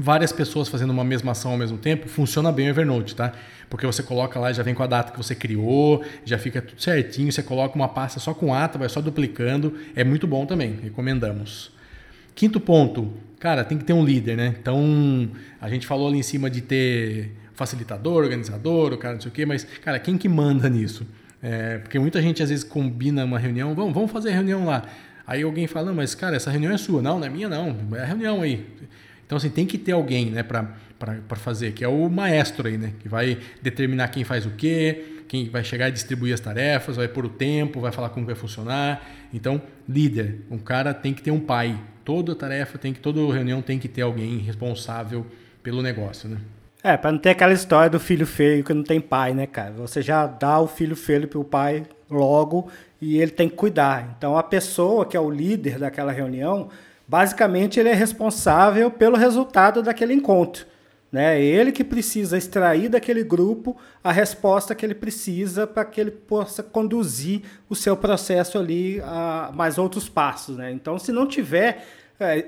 várias 0.00 0.32
pessoas 0.32 0.68
fazendo 0.68 0.90
uma 0.90 1.04
mesma 1.04 1.32
ação 1.32 1.52
ao 1.52 1.58
mesmo 1.58 1.76
tempo, 1.76 2.08
funciona 2.08 2.50
bem 2.50 2.66
o 2.66 2.70
Evernote, 2.70 3.14
tá? 3.14 3.32
Porque 3.68 3.86
você 3.86 4.02
coloca 4.02 4.40
lá, 4.40 4.52
já 4.52 4.62
vem 4.62 4.74
com 4.74 4.82
a 4.82 4.86
data 4.86 5.12
que 5.12 5.18
você 5.18 5.34
criou, 5.34 6.02
já 6.24 6.38
fica 6.38 6.62
tudo 6.62 6.80
certinho, 6.80 7.30
você 7.30 7.42
coloca 7.42 7.76
uma 7.76 7.88
pasta 7.88 8.18
só 8.18 8.32
com 8.32 8.52
ata, 8.54 8.78
vai 8.78 8.88
só 8.88 9.00
duplicando, 9.00 9.74
é 9.94 10.02
muito 10.02 10.26
bom 10.26 10.46
também, 10.46 10.78
recomendamos. 10.82 11.70
Quinto 12.34 12.58
ponto, 12.58 13.12
cara, 13.38 13.62
tem 13.62 13.76
que 13.76 13.84
ter 13.84 13.92
um 13.92 14.04
líder, 14.04 14.36
né? 14.36 14.54
Então, 14.60 15.30
a 15.60 15.68
gente 15.68 15.86
falou 15.86 16.08
ali 16.08 16.18
em 16.18 16.22
cima 16.22 16.48
de 16.48 16.62
ter 16.62 17.32
facilitador, 17.52 18.22
organizador, 18.24 18.94
o 18.94 18.98
cara 18.98 19.14
não 19.14 19.20
sei 19.20 19.30
o 19.30 19.34
quê, 19.34 19.44
mas, 19.44 19.64
cara, 19.84 19.98
quem 19.98 20.16
que 20.16 20.28
manda 20.28 20.68
nisso? 20.68 21.06
É, 21.42 21.78
porque 21.78 21.98
muita 21.98 22.20
gente 22.22 22.42
às 22.42 22.48
vezes 22.48 22.64
combina 22.64 23.24
uma 23.24 23.38
reunião, 23.38 23.74
vamos, 23.74 23.92
vamos 23.92 24.10
fazer 24.10 24.30
a 24.30 24.34
reunião 24.34 24.64
lá. 24.64 24.84
Aí 25.26 25.42
alguém 25.42 25.66
fala, 25.66 25.92
mas 25.92 26.14
cara, 26.14 26.34
essa 26.36 26.50
reunião 26.50 26.72
é 26.72 26.78
sua. 26.78 27.00
Não, 27.00 27.18
não 27.18 27.26
é 27.26 27.30
minha 27.30 27.48
não, 27.48 27.76
é 27.94 28.00
a 28.00 28.04
reunião 28.04 28.42
aí. 28.42 28.66
Então, 29.30 29.36
assim, 29.36 29.48
tem 29.48 29.64
que 29.64 29.78
ter 29.78 29.92
alguém 29.92 30.28
né, 30.28 30.42
para 30.42 30.66
fazer, 31.36 31.70
que 31.70 31.84
é 31.84 31.88
o 31.88 32.08
maestro 32.08 32.66
aí, 32.66 32.76
né? 32.76 32.94
Que 32.98 33.08
vai 33.08 33.38
determinar 33.62 34.08
quem 34.08 34.24
faz 34.24 34.44
o 34.44 34.50
quê, 34.50 35.22
quem 35.28 35.48
vai 35.48 35.62
chegar 35.62 35.88
e 35.88 35.92
distribuir 35.92 36.34
as 36.34 36.40
tarefas, 36.40 36.96
vai 36.96 37.06
pôr 37.06 37.26
o 37.26 37.28
tempo, 37.28 37.78
vai 37.78 37.92
falar 37.92 38.08
como 38.08 38.26
vai 38.26 38.34
funcionar. 38.34 39.08
Então, 39.32 39.62
líder, 39.88 40.40
um 40.50 40.58
cara 40.58 40.92
tem 40.92 41.14
que 41.14 41.22
ter 41.22 41.30
um 41.30 41.38
pai. 41.38 41.78
Toda 42.04 42.34
tarefa 42.34 42.76
tem 42.76 42.92
que, 42.92 42.98
toda 42.98 43.20
reunião 43.32 43.62
tem 43.62 43.78
que 43.78 43.86
ter 43.86 44.02
alguém 44.02 44.38
responsável 44.38 45.24
pelo 45.62 45.80
negócio, 45.80 46.28
né? 46.28 46.38
É, 46.82 46.96
para 46.96 47.12
não 47.12 47.18
ter 47.20 47.30
aquela 47.30 47.52
história 47.52 47.88
do 47.88 48.00
filho 48.00 48.26
feio 48.26 48.64
que 48.64 48.74
não 48.74 48.82
tem 48.82 49.00
pai, 49.00 49.32
né, 49.32 49.46
cara? 49.46 49.70
Você 49.74 50.02
já 50.02 50.26
dá 50.26 50.58
o 50.58 50.66
filho 50.66 50.96
feio 50.96 51.28
pro 51.28 51.44
pai 51.44 51.84
logo 52.10 52.68
e 53.00 53.16
ele 53.22 53.30
tem 53.30 53.48
que 53.48 53.54
cuidar. 53.54 54.12
Então, 54.18 54.36
a 54.36 54.42
pessoa 54.42 55.06
que 55.06 55.16
é 55.16 55.20
o 55.20 55.30
líder 55.30 55.78
daquela 55.78 56.10
reunião, 56.10 56.68
Basicamente, 57.10 57.80
ele 57.80 57.88
é 57.88 57.92
responsável 57.92 58.88
pelo 58.88 59.16
resultado 59.16 59.82
daquele 59.82 60.14
encontro. 60.14 60.64
Né? 61.10 61.40
É 61.40 61.42
ele 61.42 61.72
que 61.72 61.82
precisa 61.82 62.38
extrair 62.38 62.88
daquele 62.88 63.24
grupo 63.24 63.76
a 64.02 64.12
resposta 64.12 64.76
que 64.76 64.86
ele 64.86 64.94
precisa 64.94 65.66
para 65.66 65.84
que 65.84 66.00
ele 66.00 66.12
possa 66.12 66.62
conduzir 66.62 67.42
o 67.68 67.74
seu 67.74 67.96
processo 67.96 68.56
ali 68.58 69.00
a 69.00 69.50
mais 69.52 69.76
outros 69.76 70.08
passos. 70.08 70.56
Né? 70.56 70.70
Então, 70.70 71.00
se 71.00 71.10
não 71.10 71.26
tiver 71.26 71.84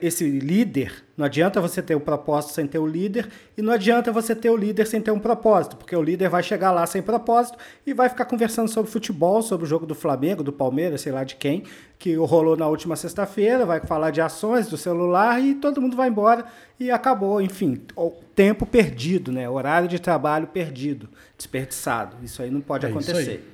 esse 0.03 0.29
líder, 0.29 0.93
não 1.17 1.25
adianta 1.25 1.61
você 1.61 1.81
ter 1.81 1.95
o 1.95 2.01
propósito 2.01 2.53
sem 2.53 2.67
ter 2.67 2.79
o 2.79 2.87
líder, 2.87 3.29
e 3.57 3.63
não 3.63 3.73
adianta 3.73 4.13
você 4.13 4.37
ter 4.37 4.51
o 4.51 4.57
líder 4.57 4.87
sem 4.87 5.01
ter 5.01 5.11
um 5.11 5.19
propósito, 5.19 5.77
porque 5.77 5.97
o 5.97 6.03
líder 6.03 6.29
vai 6.29 6.43
chegar 6.43 6.73
lá 6.73 6.87
sem 6.87 7.01
propósito 7.01 7.57
e 7.87 7.95
vai 7.95 8.11
ficar 8.11 8.27
conversando 8.27 8.69
sobre 8.69 8.91
futebol, 8.91 9.41
sobre 9.41 9.65
o 9.65 9.69
jogo 9.69 9.87
do 9.87 9.95
Flamengo, 9.95 10.43
do 10.43 10.53
Palmeiras, 10.53 11.01
sei 11.01 11.11
lá 11.11 11.25
de 11.25 11.37
quem, 11.37 11.65
que 11.99 12.15
rolou 12.17 12.55
na 12.55 12.67
última 12.67 12.97
sexta-feira, 12.97 13.65
vai 13.65 13.81
falar 13.81 14.11
de 14.11 14.21
ações 14.21 14.69
do 14.69 14.77
celular 14.77 15.43
e 15.43 15.55
todo 15.55 15.81
mundo 15.81 15.97
vai 15.97 16.09
embora 16.09 16.45
e 16.79 16.91
acabou, 16.91 17.41
enfim, 17.41 17.81
o 17.97 18.11
tempo 18.35 18.67
perdido, 18.67 19.33
né? 19.33 19.49
Horário 19.49 19.89
de 19.89 19.99
trabalho 19.99 20.49
perdido, 20.49 21.09
desperdiçado. 21.37 22.17
Isso 22.23 22.43
aí 22.43 22.51
não 22.51 22.61
pode 22.61 22.85
é 22.85 22.91
acontecer. 22.91 23.52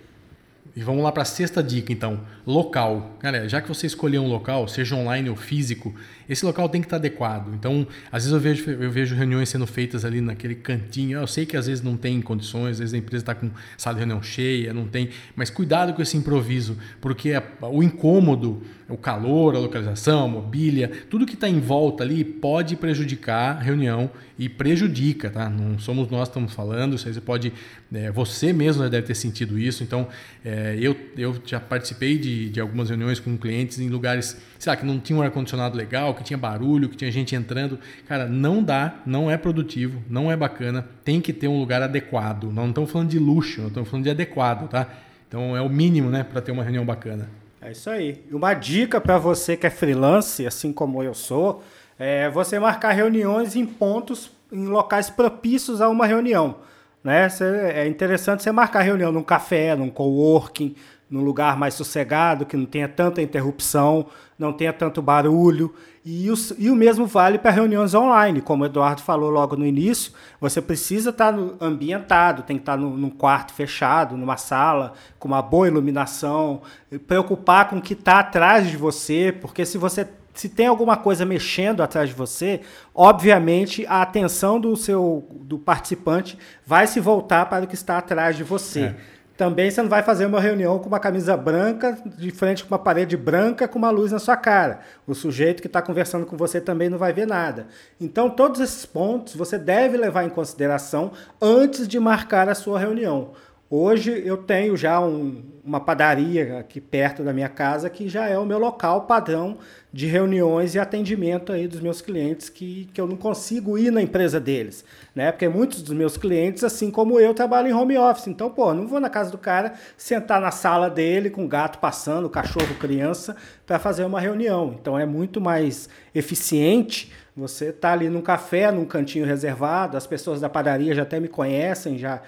E 0.79 0.81
vamos 0.81 1.03
lá 1.03 1.11
para 1.11 1.23
a 1.23 1.27
sexta 1.27 1.61
dica, 1.61 1.93
então. 1.93 2.21
Local. 2.47 3.17
Galera, 3.19 3.49
já 3.49 3.61
que 3.61 3.67
você 3.67 3.85
escolheu 3.85 4.23
um 4.23 4.29
local, 4.29 4.69
seja 4.69 4.95
online 4.95 5.29
ou 5.29 5.35
físico, 5.35 5.93
esse 6.29 6.45
local 6.45 6.69
tem 6.69 6.81
que 6.81 6.87
estar 6.87 6.97
adequado. 6.97 7.55
Então, 7.55 7.87
às 8.13 8.25
vezes 8.25 8.33
eu 8.33 8.41
vejo, 8.41 8.71
eu 8.71 8.91
vejo 8.91 9.15
reuniões 9.15 9.49
sendo 9.49 9.67
feitas 9.67 10.05
ali 10.05 10.21
naquele 10.21 10.55
cantinho. 10.55 11.19
Eu 11.19 11.27
sei 11.27 11.47
que 11.47 11.57
às 11.57 11.67
vezes 11.67 11.83
não 11.83 11.97
tem 11.97 12.21
condições, 12.21 12.73
às 12.73 12.79
vezes 12.81 12.95
a 12.95 12.99
empresa 12.99 13.23
está 13.23 13.35
com 13.35 13.51
sala 13.77 13.95
de 13.95 14.01
reunião 14.01 14.23
cheia, 14.23 14.75
não 14.75 14.87
tem. 14.87 15.11
Mas 15.35 15.49
cuidado 15.49 15.95
com 15.95 16.03
esse 16.03 16.17
improviso, 16.17 16.77
porque 17.01 17.33
o 17.63 17.83
incômodo, 17.83 18.63
o 18.89 18.97
calor, 18.97 19.55
a 19.55 19.59
localização, 19.59 20.25
a 20.25 20.29
mobília, 20.29 20.91
tudo 21.09 21.27
que 21.27 21.35
está 21.35 21.49
em 21.49 21.61
volta 21.61 22.03
ali 22.05 22.25
pode 22.25 22.77
prejudicar 22.77 23.57
a 23.57 23.61
reunião 23.61 24.11
e 24.39 24.49
prejudica, 24.49 25.29
tá? 25.29 25.51
Não 25.51 25.79
somos 25.79 26.09
nós 26.09 26.29
que 26.29 26.31
estamos 26.31 26.53
falando, 26.53 26.97
você 26.97 27.21
pode. 27.21 27.53
É, 27.93 28.11
você 28.11 28.53
mesmo 28.53 28.89
deve 28.89 29.07
ter 29.07 29.15
sentido 29.15 29.59
isso. 29.59 29.83
Então, 29.83 30.07
é, 30.45 30.77
eu, 30.81 30.97
eu 31.17 31.37
já 31.45 31.59
participei 31.59 32.17
de, 32.19 32.51
de 32.51 32.61
algumas 32.61 32.89
reuniões 32.89 33.19
com 33.19 33.37
clientes 33.37 33.81
em 33.81 33.89
lugares, 33.89 34.37
sei 34.59 34.71
lá, 34.71 34.77
que 34.77 34.87
não 34.87 35.01
tinha 35.01 35.19
um 35.19 35.23
ar-condicionado 35.23 35.77
legal 35.77 36.15
que 36.19 36.25
tinha 36.25 36.37
barulho, 36.37 36.89
que 36.89 36.97
tinha 36.97 37.11
gente 37.11 37.35
entrando. 37.35 37.79
Cara, 38.07 38.27
não 38.27 38.63
dá, 38.63 38.97
não 39.07 39.31
é 39.31 39.37
produtivo, 39.37 40.03
não 40.11 40.31
é 40.31 40.37
bacana. 40.37 40.87
Tem 41.05 41.21
que 41.21 41.33
ter 41.33 41.49
um 41.49 41.59
lugar 41.59 41.81
adequado. 41.83 42.53
Não 42.53 42.69
estamos 42.69 42.91
falando 42.91 43.09
de 43.09 43.19
luxo, 43.19 43.63
não 43.63 43.69
estamos 43.69 43.89
falando 43.89 44.05
de 44.05 44.11
adequado, 44.11 44.69
tá? 44.69 44.87
Então 45.27 45.57
é 45.57 45.63
o 45.63 45.69
mínimo, 45.69 46.11
né, 46.11 46.25
para 46.25 46.41
ter 46.41 46.53
uma 46.53 46.63
reunião 46.63 46.85
bacana. 46.85 47.29
É 47.61 47.73
isso 47.73 47.89
aí. 47.91 48.25
Uma 48.31 48.55
dica 48.55 49.01
para 49.01 49.19
você 49.19 49.57
que 49.57 49.67
é 49.67 49.71
freelance, 49.71 50.47
assim 50.47 50.73
como 50.73 51.03
eu 51.03 51.15
sou, 51.15 51.63
é 51.99 52.31
você 52.31 52.59
marcar 52.59 52.93
reuniões 52.93 53.57
em 53.57 53.67
pontos, 53.67 54.31
em 54.53 54.67
locais 54.67 55.11
propícios 55.11 55.81
a 55.81 55.89
uma 55.89 56.07
reunião. 56.07 56.57
Né? 57.03 57.29
É 57.75 57.87
interessante 57.87 58.43
você 58.43 58.53
marcar 58.53 58.81
reunião 58.81 59.13
num 59.13 59.23
café, 59.23 59.75
num 59.75 59.91
coworking, 59.91 60.75
num 61.11 61.23
lugar 61.23 61.57
mais 61.57 61.75
sossegado, 61.75 62.47
que 62.47 62.57
não 62.57 62.67
tenha 62.67 62.89
tanta 62.89 63.23
interrupção, 63.23 64.07
não 64.39 64.53
tenha 64.53 64.73
tanto 64.73 65.03
barulho. 65.03 65.75
E 66.11 66.31
o, 66.31 66.35
e 66.57 66.71
o 66.71 66.75
mesmo 66.75 67.05
vale 67.05 67.37
para 67.37 67.51
reuniões 67.51 67.93
online, 67.93 68.41
como 68.41 68.63
o 68.63 68.67
Eduardo 68.67 69.03
falou 69.03 69.29
logo 69.29 69.57
no 69.57 69.67
início, 69.67 70.11
você 70.41 70.63
precisa 70.63 71.11
estar 71.11 71.35
tá 71.35 71.39
ambientado, 71.61 72.45
tem 72.45 72.57
que 72.57 72.63
estar 72.63 72.77
tá 72.77 72.79
no, 72.79 72.97
num 72.97 73.11
quarto 73.11 73.53
fechado, 73.53 74.17
numa 74.17 74.39
sala, 74.39 74.95
com 75.19 75.29
uma 75.29 75.43
boa 75.43 75.69
iluminação, 75.69 76.63
preocupar 77.07 77.69
com 77.69 77.77
o 77.77 77.83
que 77.83 77.93
está 77.93 78.21
atrás 78.21 78.71
de 78.71 78.77
você, 78.79 79.37
porque 79.39 79.67
se 79.67 79.77
você 79.77 80.09
se 80.33 80.49
tem 80.49 80.67
alguma 80.67 80.97
coisa 80.97 81.27
mexendo 81.27 81.83
atrás 81.83 82.09
de 82.09 82.15
você, 82.15 82.63
obviamente 82.95 83.85
a 83.87 84.01
atenção 84.01 84.59
do 84.59 84.75
seu 84.77 85.29
do 85.43 85.59
participante 85.59 86.39
vai 86.65 86.87
se 86.87 87.01
voltar 87.01 87.47
para 87.51 87.67
o 87.67 87.69
que 87.69 87.75
está 87.75 87.99
atrás 87.99 88.35
de 88.35 88.45
você. 88.45 88.81
É. 88.81 88.97
Também 89.39 89.71
você 89.71 89.81
não 89.81 89.89
vai 89.89 90.03
fazer 90.03 90.27
uma 90.27 90.41
reunião 90.41 90.81
com 90.81 90.89
uma 90.89 90.99
camisa 90.99 91.37
branca, 91.37 91.97
de 92.05 92.29
frente 92.33 92.65
com 92.65 92.75
uma 92.75 92.79
parede 92.79 93.17
branca, 93.17 93.69
com 93.69 93.79
uma 93.79 93.89
luz 93.89 94.11
na 94.11 94.19
sua 94.19 94.37
cara. 94.37 94.81
O 95.07 95.15
sujeito 95.15 95.63
que 95.63 95.69
está 95.69 95.81
conversando 95.81 96.27
com 96.27 96.37
você 96.37 96.61
também 96.61 96.89
não 96.89 96.99
vai 96.99 97.13
ver 97.13 97.25
nada. 97.25 97.69
Então, 98.01 98.29
todos 98.29 98.61
esses 98.61 98.85
pontos 98.85 99.37
você 99.37 99.57
deve 99.57 99.97
levar 99.97 100.25
em 100.25 100.29
consideração 100.29 101.13
antes 101.41 101.87
de 101.87 102.01
marcar 102.01 102.49
a 102.49 102.55
sua 102.57 102.81
reunião. 102.81 103.31
Hoje 103.71 104.23
eu 104.25 104.39
tenho 104.39 104.75
já 104.79 104.99
um, 104.99 105.43
uma 105.63 105.79
padaria 105.79 106.59
aqui 106.59 106.81
perto 106.81 107.23
da 107.23 107.35
minha 107.35 107.51
casa 107.51 107.91
que 107.91 108.09
já 108.09 108.27
é 108.27 108.39
o 108.39 108.47
meu 108.47 108.59
local 108.59 109.03
padrão 109.03 109.59
de 109.93 110.07
reuniões 110.07 110.75
e 110.75 110.79
atendimento 110.79 111.53
aí 111.53 111.69
dos 111.69 111.81
meus 111.81 112.01
clientes 112.01 112.49
que, 112.49 112.89
que 112.95 112.99
eu 112.99 113.07
não 113.07 113.17
consigo 113.17 113.77
ir 113.77 113.91
na 113.91 114.01
empresa 114.01 114.41
deles, 114.41 114.87
né? 115.15 115.31
Porque 115.31 115.47
muitos 115.51 115.83
dos 115.83 115.95
meus 115.95 116.17
clientes, 116.17 116.65
assim 116.65 116.91
como 116.91 117.21
eu, 117.21 117.35
trabalham 117.35 117.69
em 117.69 117.75
home 117.75 117.99
office. 117.99 118.29
Então, 118.29 118.51
pô, 118.51 118.73
não 118.73 118.89
vou 118.89 119.01
na 119.01 119.11
casa 119.11 119.31
do 119.31 119.37
cara 119.37 119.75
sentar 119.99 120.41
na 120.41 120.51
sala 120.51 120.89
dele 120.89 121.29
com 121.29 121.45
o 121.45 121.49
gato 121.49 121.79
passando, 121.79 122.31
cachorro, 122.31 122.75
criança, 122.77 123.37
para 123.67 123.79
fazer 123.79 124.05
uma 124.05 124.19
reunião. 124.19 124.79
Então 124.81 124.99
é 124.99 125.05
muito 125.05 125.43
mais 125.43 125.91
eficiente 126.15 127.13
você 127.39 127.73
tá 127.73 127.93
ali 127.93 128.09
num 128.09 128.21
café, 128.21 128.73
num 128.73 128.85
cantinho 128.85 129.25
reservado, 129.25 129.97
as 129.97 130.09
pessoas 130.09 130.41
da 130.41 130.49
padaria 130.49 130.93
já 130.93 131.03
até 131.03 131.21
me 131.21 131.29
conhecem, 131.29 131.97
já 131.97 132.21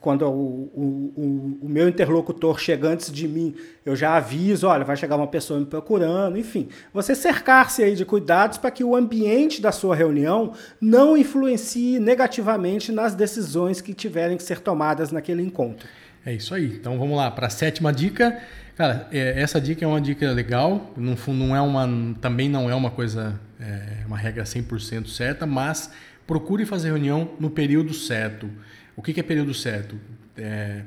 quando 0.00 0.22
o, 0.22 0.70
o, 0.74 1.58
o, 1.62 1.68
meu 1.68 1.88
interlocutor 1.88 2.58
chega 2.58 2.88
antes 2.88 3.12
de 3.12 3.28
mim, 3.28 3.54
eu 3.86 3.94
já 3.94 4.16
aviso, 4.16 4.66
olha, 4.66 4.84
vai 4.84 4.96
chegar 4.96 5.14
uma 5.14 5.28
pessoa 5.28 5.60
me 5.60 5.66
procurando, 5.66 6.36
enfim. 6.36 6.68
Você 6.92 7.14
cercar-se 7.14 7.84
aí 7.84 7.94
de 7.94 8.04
cuidados 8.04 8.58
para 8.58 8.72
que 8.72 8.82
o 8.82 8.96
ambiente 8.96 9.62
da 9.62 9.70
sua 9.70 9.94
reunião 9.94 10.52
não 10.80 11.16
influencie 11.16 12.00
negativamente 12.00 12.90
nas 12.90 13.14
decisões 13.14 13.80
que 13.80 13.94
tiverem 13.94 14.36
que 14.36 14.42
ser 14.42 14.58
tomadas 14.58 15.12
naquele 15.12 15.42
encontro. 15.42 15.88
É 16.26 16.34
isso 16.34 16.54
aí. 16.54 16.66
Então 16.66 16.98
vamos 16.98 17.16
lá 17.16 17.30
para 17.30 17.46
a 17.46 17.50
sétima 17.50 17.92
dica. 17.92 18.36
Cara, 18.76 19.08
é, 19.12 19.40
essa 19.40 19.60
dica 19.60 19.84
é 19.84 19.88
uma 19.88 20.00
dica 20.00 20.30
legal, 20.32 20.92
não, 20.96 21.16
não 21.34 21.54
é 21.54 21.60
uma, 21.60 22.14
também 22.20 22.48
não 22.48 22.68
é 22.68 22.74
uma 22.74 22.90
coisa, 22.90 23.38
é, 23.60 24.04
uma 24.06 24.16
regra 24.16 24.42
100% 24.42 25.06
certa, 25.06 25.46
mas 25.46 25.90
procure 26.26 26.64
fazer 26.66 26.88
reunião 26.88 27.30
no 27.38 27.48
período 27.48 27.94
certo. 27.94 28.50
O 28.98 29.02
que, 29.02 29.14
que 29.14 29.20
é 29.20 29.22
período 29.22 29.54
certo? 29.54 29.94
É, 30.36 30.82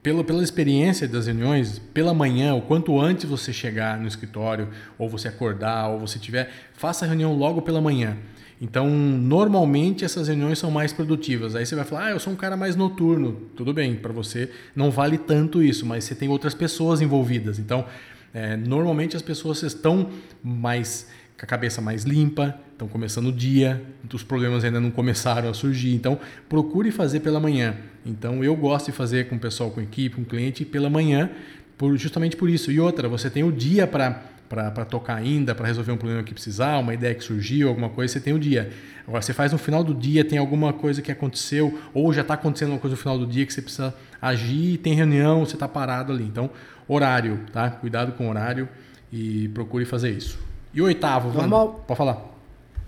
pela, 0.00 0.22
pela 0.22 0.40
experiência 0.40 1.08
das 1.08 1.26
reuniões, 1.26 1.80
pela 1.92 2.14
manhã, 2.14 2.54
o 2.54 2.62
quanto 2.62 3.00
antes 3.00 3.24
você 3.24 3.52
chegar 3.52 3.98
no 3.98 4.06
escritório, 4.06 4.68
ou 4.96 5.08
você 5.08 5.26
acordar, 5.26 5.88
ou 5.88 5.98
você 5.98 6.16
tiver, 6.16 6.48
faça 6.74 7.04
a 7.04 7.08
reunião 7.08 7.34
logo 7.34 7.60
pela 7.60 7.80
manhã. 7.80 8.16
Então, 8.60 8.88
normalmente 8.88 10.04
essas 10.04 10.28
reuniões 10.28 10.60
são 10.60 10.70
mais 10.70 10.92
produtivas. 10.92 11.56
Aí 11.56 11.66
você 11.66 11.74
vai 11.74 11.84
falar, 11.84 12.06
ah, 12.06 12.10
eu 12.10 12.20
sou 12.20 12.32
um 12.32 12.36
cara 12.36 12.56
mais 12.56 12.76
noturno. 12.76 13.32
Tudo 13.56 13.74
bem, 13.74 13.96
para 13.96 14.12
você 14.12 14.48
não 14.76 14.88
vale 14.88 15.18
tanto 15.18 15.60
isso, 15.60 15.84
mas 15.84 16.04
você 16.04 16.14
tem 16.14 16.28
outras 16.28 16.54
pessoas 16.54 17.00
envolvidas. 17.00 17.58
Então, 17.58 17.84
é, 18.32 18.56
normalmente 18.56 19.16
as 19.16 19.22
pessoas 19.22 19.60
estão 19.64 20.08
mais 20.40 21.08
com 21.38 21.44
a 21.44 21.46
cabeça 21.46 21.80
mais 21.80 22.02
limpa, 22.02 22.58
estão 22.72 22.88
começando 22.88 23.28
o 23.28 23.32
dia, 23.32 23.80
os 24.12 24.24
problemas 24.24 24.64
ainda 24.64 24.80
não 24.80 24.90
começaram 24.90 25.48
a 25.48 25.54
surgir. 25.54 25.94
Então, 25.94 26.18
procure 26.48 26.90
fazer 26.90 27.20
pela 27.20 27.38
manhã. 27.38 27.76
Então, 28.04 28.42
eu 28.42 28.56
gosto 28.56 28.86
de 28.86 28.92
fazer 28.92 29.28
com 29.28 29.36
o 29.36 29.38
pessoal, 29.38 29.70
com 29.70 29.78
a 29.78 29.82
equipe, 29.82 30.16
com 30.16 30.22
o 30.22 30.24
cliente, 30.24 30.64
pela 30.64 30.90
manhã, 30.90 31.30
por, 31.76 31.96
justamente 31.96 32.36
por 32.36 32.50
isso. 32.50 32.72
E 32.72 32.80
outra, 32.80 33.08
você 33.08 33.30
tem 33.30 33.44
o 33.44 33.52
dia 33.52 33.86
para 33.86 34.24
para 34.48 34.86
tocar 34.86 35.14
ainda, 35.14 35.54
para 35.54 35.66
resolver 35.66 35.92
um 35.92 35.98
problema 35.98 36.22
que 36.22 36.32
precisar, 36.32 36.78
uma 36.78 36.94
ideia 36.94 37.14
que 37.14 37.22
surgiu, 37.22 37.68
alguma 37.68 37.90
coisa, 37.90 38.14
você 38.14 38.18
tem 38.18 38.32
o 38.32 38.38
dia. 38.38 38.70
Agora, 39.06 39.20
você 39.20 39.34
faz 39.34 39.52
no 39.52 39.58
final 39.58 39.84
do 39.84 39.92
dia, 39.92 40.24
tem 40.24 40.38
alguma 40.38 40.72
coisa 40.72 41.02
que 41.02 41.12
aconteceu, 41.12 41.78
ou 41.92 42.10
já 42.14 42.22
está 42.22 42.32
acontecendo 42.32 42.70
uma 42.70 42.78
coisa 42.78 42.96
no 42.96 42.98
final 42.98 43.18
do 43.18 43.26
dia 43.26 43.44
que 43.44 43.52
você 43.52 43.60
precisa 43.60 43.94
agir, 44.22 44.78
tem 44.78 44.94
reunião, 44.94 45.44
você 45.44 45.54
está 45.54 45.68
parado 45.68 46.14
ali. 46.14 46.24
Então, 46.24 46.48
horário, 46.88 47.40
tá? 47.52 47.70
Cuidado 47.70 48.12
com 48.12 48.26
o 48.26 48.30
horário 48.30 48.66
e 49.12 49.48
procure 49.48 49.84
fazer 49.84 50.12
isso. 50.12 50.47
E 50.72 50.80
o 50.80 50.84
oitavo, 50.84 51.32
Normal... 51.32 51.84
pode 51.86 51.98
falar. 51.98 52.18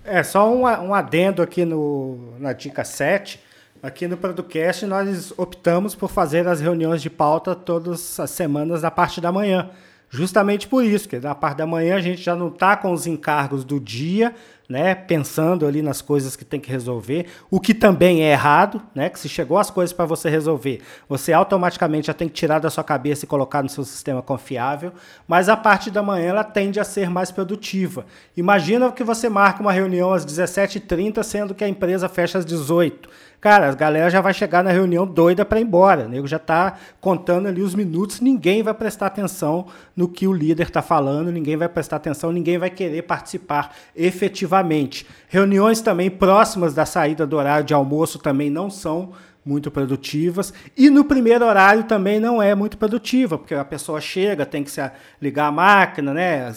É, 0.03 0.23
só 0.23 0.51
um, 0.51 0.61
um 0.63 0.93
adendo 0.93 1.41
aqui 1.41 1.65
no, 1.65 2.35
na 2.39 2.53
dica 2.53 2.83
7. 2.83 3.39
Aqui 3.83 4.07
no 4.07 4.15
Producast 4.15 4.85
nós 4.85 5.33
optamos 5.37 5.95
por 5.95 6.09
fazer 6.09 6.47
as 6.47 6.61
reuniões 6.61 7.01
de 7.01 7.09
pauta 7.09 7.55
todas 7.55 8.19
as 8.19 8.29
semanas 8.29 8.83
na 8.83 8.91
parte 8.91 9.19
da 9.19 9.31
manhã. 9.31 9.71
Justamente 10.13 10.67
por 10.67 10.83
isso, 10.83 11.07
que 11.07 11.17
na 11.19 11.33
parte 11.33 11.59
da 11.59 11.65
manhã 11.65 11.95
a 11.95 12.01
gente 12.01 12.21
já 12.21 12.35
não 12.35 12.49
está 12.49 12.75
com 12.75 12.91
os 12.91 13.07
encargos 13.07 13.63
do 13.63 13.79
dia, 13.79 14.35
né, 14.67 14.93
pensando 14.93 15.65
ali 15.65 15.81
nas 15.81 16.01
coisas 16.01 16.35
que 16.35 16.43
tem 16.43 16.59
que 16.59 16.69
resolver, 16.69 17.27
o 17.49 17.61
que 17.61 17.73
também 17.73 18.21
é 18.21 18.33
errado, 18.33 18.81
né, 18.93 19.09
que 19.09 19.17
se 19.17 19.29
chegou 19.29 19.57
as 19.57 19.69
coisas 19.69 19.93
para 19.93 20.05
você 20.05 20.29
resolver, 20.29 20.81
você 21.07 21.31
automaticamente 21.31 22.07
já 22.07 22.13
tem 22.13 22.27
que 22.27 22.33
tirar 22.33 22.59
da 22.59 22.69
sua 22.69 22.83
cabeça 22.83 23.23
e 23.23 23.27
colocar 23.27 23.63
no 23.63 23.69
seu 23.69 23.85
sistema 23.85 24.21
confiável, 24.21 24.91
mas 25.25 25.47
a 25.47 25.55
parte 25.55 25.89
da 25.89 26.03
manhã 26.03 26.29
ela 26.29 26.43
tende 26.43 26.77
a 26.77 26.83
ser 26.83 27.09
mais 27.09 27.31
produtiva. 27.31 28.05
Imagina 28.35 28.91
que 28.91 29.05
você 29.05 29.29
marca 29.29 29.61
uma 29.61 29.71
reunião 29.71 30.11
às 30.11 30.25
17h30, 30.25 31.23
sendo 31.23 31.55
que 31.55 31.63
a 31.63 31.69
empresa 31.69 32.09
fecha 32.09 32.37
às 32.37 32.45
18 32.45 33.09
Cara, 33.41 33.71
a 33.71 33.73
galera 33.73 34.07
já 34.07 34.21
vai 34.21 34.35
chegar 34.35 34.63
na 34.63 34.69
reunião 34.69 35.03
doida 35.03 35.43
para 35.43 35.59
ir 35.59 35.63
embora. 35.63 36.05
O 36.05 36.07
nego 36.09 36.27
já 36.27 36.37
está 36.37 36.77
contando 37.01 37.47
ali 37.47 37.63
os 37.63 37.73
minutos, 37.73 38.21
ninguém 38.21 38.61
vai 38.61 38.71
prestar 38.71 39.07
atenção 39.07 39.65
no 39.95 40.07
que 40.07 40.27
o 40.27 40.31
líder 40.31 40.67
está 40.67 40.83
falando, 40.83 41.31
ninguém 41.31 41.57
vai 41.57 41.67
prestar 41.67 41.95
atenção, 41.95 42.31
ninguém 42.31 42.59
vai 42.59 42.69
querer 42.69 43.01
participar 43.01 43.75
efetivamente. 43.95 45.07
Reuniões 45.27 45.81
também 45.81 46.07
próximas 46.07 46.75
da 46.75 46.85
saída 46.85 47.25
do 47.25 47.35
horário 47.35 47.65
de 47.65 47.73
almoço 47.73 48.19
também 48.19 48.51
não 48.51 48.69
são 48.69 49.11
muito 49.43 49.71
produtivas. 49.71 50.53
E 50.77 50.89
no 50.89 51.03
primeiro 51.03 51.45
horário 51.45 51.83
também 51.83 52.19
não 52.19 52.41
é 52.41 52.53
muito 52.53 52.77
produtiva, 52.77 53.37
porque 53.37 53.55
a 53.55 53.65
pessoa 53.65 53.99
chega, 53.99 54.45
tem 54.45 54.63
que 54.63 54.71
se 54.71 54.81
ligar 55.21 55.47
a 55.47 55.51
máquina, 55.51 56.13
né? 56.13 56.53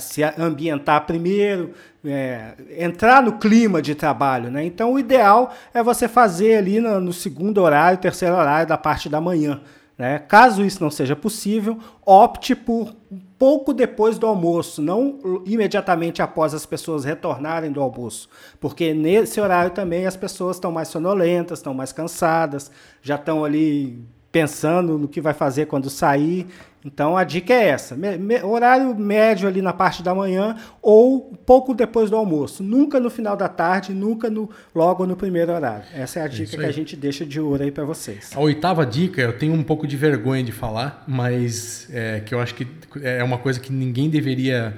se 0.00 0.22
ambientar 0.38 1.06
primeiro, 1.06 1.72
é, 2.04 2.54
entrar 2.78 3.22
no 3.22 3.38
clima 3.38 3.82
de 3.82 3.94
trabalho. 3.94 4.50
Né? 4.50 4.64
Então 4.64 4.92
o 4.92 4.98
ideal 4.98 5.52
é 5.74 5.82
você 5.82 6.08
fazer 6.08 6.56
ali 6.56 6.80
no, 6.80 7.00
no 7.00 7.12
segundo 7.12 7.58
horário, 7.58 7.98
terceiro 7.98 8.36
horário 8.36 8.66
da 8.66 8.78
parte 8.78 9.08
da 9.08 9.20
manhã. 9.20 9.60
Né? 10.00 10.18
Caso 10.18 10.64
isso 10.64 10.82
não 10.82 10.90
seja 10.90 11.14
possível, 11.14 11.78
opte 12.06 12.54
por 12.54 12.96
pouco 13.38 13.74
depois 13.74 14.18
do 14.18 14.26
almoço, 14.26 14.80
não 14.80 15.42
imediatamente 15.44 16.22
após 16.22 16.54
as 16.54 16.64
pessoas 16.64 17.04
retornarem 17.04 17.70
do 17.70 17.82
almoço, 17.82 18.26
porque 18.58 18.94
nesse 18.94 19.38
horário 19.42 19.72
também 19.72 20.06
as 20.06 20.16
pessoas 20.16 20.56
estão 20.56 20.72
mais 20.72 20.88
sonolentas, 20.88 21.58
estão 21.58 21.74
mais 21.74 21.92
cansadas, 21.92 22.70
já 23.02 23.16
estão 23.16 23.44
ali 23.44 24.02
pensando 24.32 24.96
no 24.96 25.06
que 25.06 25.20
vai 25.20 25.34
fazer 25.34 25.66
quando 25.66 25.90
sair. 25.90 26.46
Então 26.84 27.16
a 27.16 27.24
dica 27.24 27.52
é 27.52 27.68
essa: 27.68 27.94
me, 27.94 28.16
me, 28.16 28.42
horário 28.42 28.94
médio 28.94 29.46
ali 29.46 29.60
na 29.60 29.72
parte 29.72 30.02
da 30.02 30.14
manhã 30.14 30.56
ou 30.80 31.32
pouco 31.44 31.74
depois 31.74 32.10
do 32.10 32.16
almoço. 32.16 32.62
Nunca 32.62 32.98
no 32.98 33.10
final 33.10 33.36
da 33.36 33.48
tarde, 33.48 33.92
nunca 33.92 34.30
no, 34.30 34.48
logo 34.74 35.06
no 35.06 35.16
primeiro 35.16 35.52
horário. 35.52 35.84
Essa 35.94 36.20
é 36.20 36.22
a 36.22 36.28
dica 36.28 36.56
que 36.56 36.64
a 36.64 36.72
gente 36.72 36.96
deixa 36.96 37.24
de 37.26 37.40
ouro 37.40 37.62
aí 37.62 37.70
para 37.70 37.84
vocês. 37.84 38.30
A 38.34 38.40
oitava 38.40 38.86
dica, 38.86 39.20
eu 39.20 39.36
tenho 39.36 39.52
um 39.52 39.62
pouco 39.62 39.86
de 39.86 39.96
vergonha 39.96 40.42
de 40.42 40.52
falar, 40.52 41.04
mas 41.06 41.88
é, 41.92 42.20
que 42.20 42.34
eu 42.34 42.40
acho 42.40 42.54
que 42.54 42.66
é 43.02 43.22
uma 43.22 43.38
coisa 43.38 43.60
que 43.60 43.72
ninguém 43.72 44.08
deveria 44.08 44.74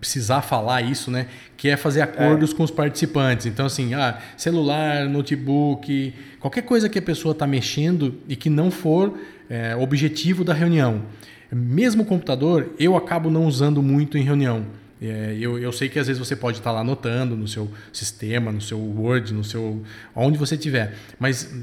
precisar 0.00 0.42
falar 0.42 0.82
isso, 0.82 1.10
né? 1.10 1.28
Que 1.56 1.68
é 1.68 1.76
fazer 1.76 2.00
acordos 2.00 2.52
é. 2.52 2.54
com 2.54 2.64
os 2.64 2.70
participantes. 2.70 3.46
Então, 3.46 3.66
assim, 3.66 3.94
ah, 3.94 4.18
celular, 4.36 5.08
notebook, 5.08 6.12
qualquer 6.40 6.62
coisa 6.62 6.88
que 6.88 6.98
a 6.98 7.02
pessoa 7.02 7.32
está 7.32 7.46
mexendo 7.46 8.16
e 8.28 8.34
que 8.34 8.50
não 8.50 8.70
for 8.70 9.16
é, 9.48 9.76
objetivo 9.76 10.42
da 10.42 10.52
reunião. 10.52 11.02
Mesmo 11.50 12.02
o 12.02 12.06
computador, 12.06 12.70
eu 12.78 12.96
acabo 12.96 13.30
não 13.30 13.46
usando 13.46 13.82
muito 13.82 14.18
em 14.18 14.22
reunião. 14.22 14.66
É, 15.00 15.36
eu, 15.40 15.58
eu 15.58 15.72
sei 15.72 15.88
que 15.88 15.98
às 15.98 16.08
vezes 16.08 16.18
você 16.18 16.34
pode 16.34 16.58
estar 16.58 16.70
tá 16.70 16.74
lá 16.74 16.80
anotando 16.80 17.36
no 17.36 17.46
seu 17.46 17.70
sistema, 17.92 18.50
no 18.50 18.60
seu 18.60 18.78
Word, 18.78 19.32
no 19.32 19.44
seu 19.44 19.82
onde 20.14 20.36
você 20.36 20.56
tiver, 20.56 20.94
mas 21.18 21.54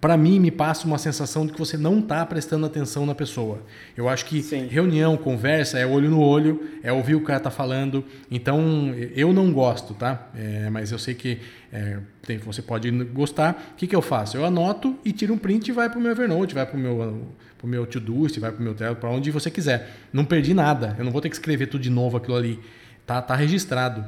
para 0.00 0.16
mim 0.16 0.40
me 0.40 0.50
passa 0.50 0.86
uma 0.86 0.96
sensação 0.96 1.44
de 1.44 1.52
que 1.52 1.58
você 1.58 1.76
não 1.76 1.98
está 1.98 2.24
prestando 2.24 2.64
atenção 2.64 3.04
na 3.04 3.14
pessoa. 3.14 3.62
Eu 3.96 4.08
acho 4.08 4.24
que 4.24 4.42
Sim. 4.42 4.66
reunião, 4.66 5.16
conversa 5.16 5.78
é 5.78 5.84
olho 5.84 6.08
no 6.08 6.20
olho, 6.20 6.62
é 6.82 6.90
ouvir 6.90 7.14
o 7.14 7.20
cara 7.20 7.38
tá 7.38 7.50
falando. 7.50 8.02
Então 8.30 8.94
eu 9.14 9.32
não 9.32 9.52
gosto, 9.52 9.92
tá? 9.92 10.28
É, 10.34 10.70
mas 10.70 10.90
eu 10.90 10.98
sei 10.98 11.14
que 11.14 11.38
é, 11.70 11.98
tem, 12.22 12.38
você 12.38 12.62
pode 12.62 12.90
gostar. 12.90 13.72
O 13.72 13.76
que, 13.76 13.86
que 13.86 13.94
eu 13.94 14.00
faço? 14.00 14.36
Eu 14.36 14.44
anoto 14.44 14.98
e 15.04 15.12
tiro 15.12 15.34
um 15.34 15.38
print 15.38 15.68
e 15.68 15.72
vai 15.72 15.90
para 15.90 15.98
o 15.98 16.02
meu 16.02 16.12
Evernote, 16.12 16.54
vai 16.54 16.64
para 16.64 16.76
o 16.76 16.80
meu 16.80 17.34
pro 17.58 17.68
meu 17.68 17.84
Todoist, 17.84 18.40
vai 18.40 18.50
para 18.50 18.58
o 18.58 18.62
meu 18.62 18.74
Trello, 18.74 18.96
para 18.96 19.10
onde 19.10 19.30
você 19.30 19.50
quiser. 19.50 19.90
Não 20.10 20.24
perdi 20.24 20.54
nada. 20.54 20.96
Eu 20.98 21.04
não 21.04 21.12
vou 21.12 21.20
ter 21.20 21.28
que 21.28 21.36
escrever 21.36 21.66
tudo 21.66 21.82
de 21.82 21.90
novo 21.90 22.16
aquilo 22.16 22.34
ali. 22.34 22.58
Tá, 23.04 23.20
tá 23.20 23.34
registrado. 23.34 24.06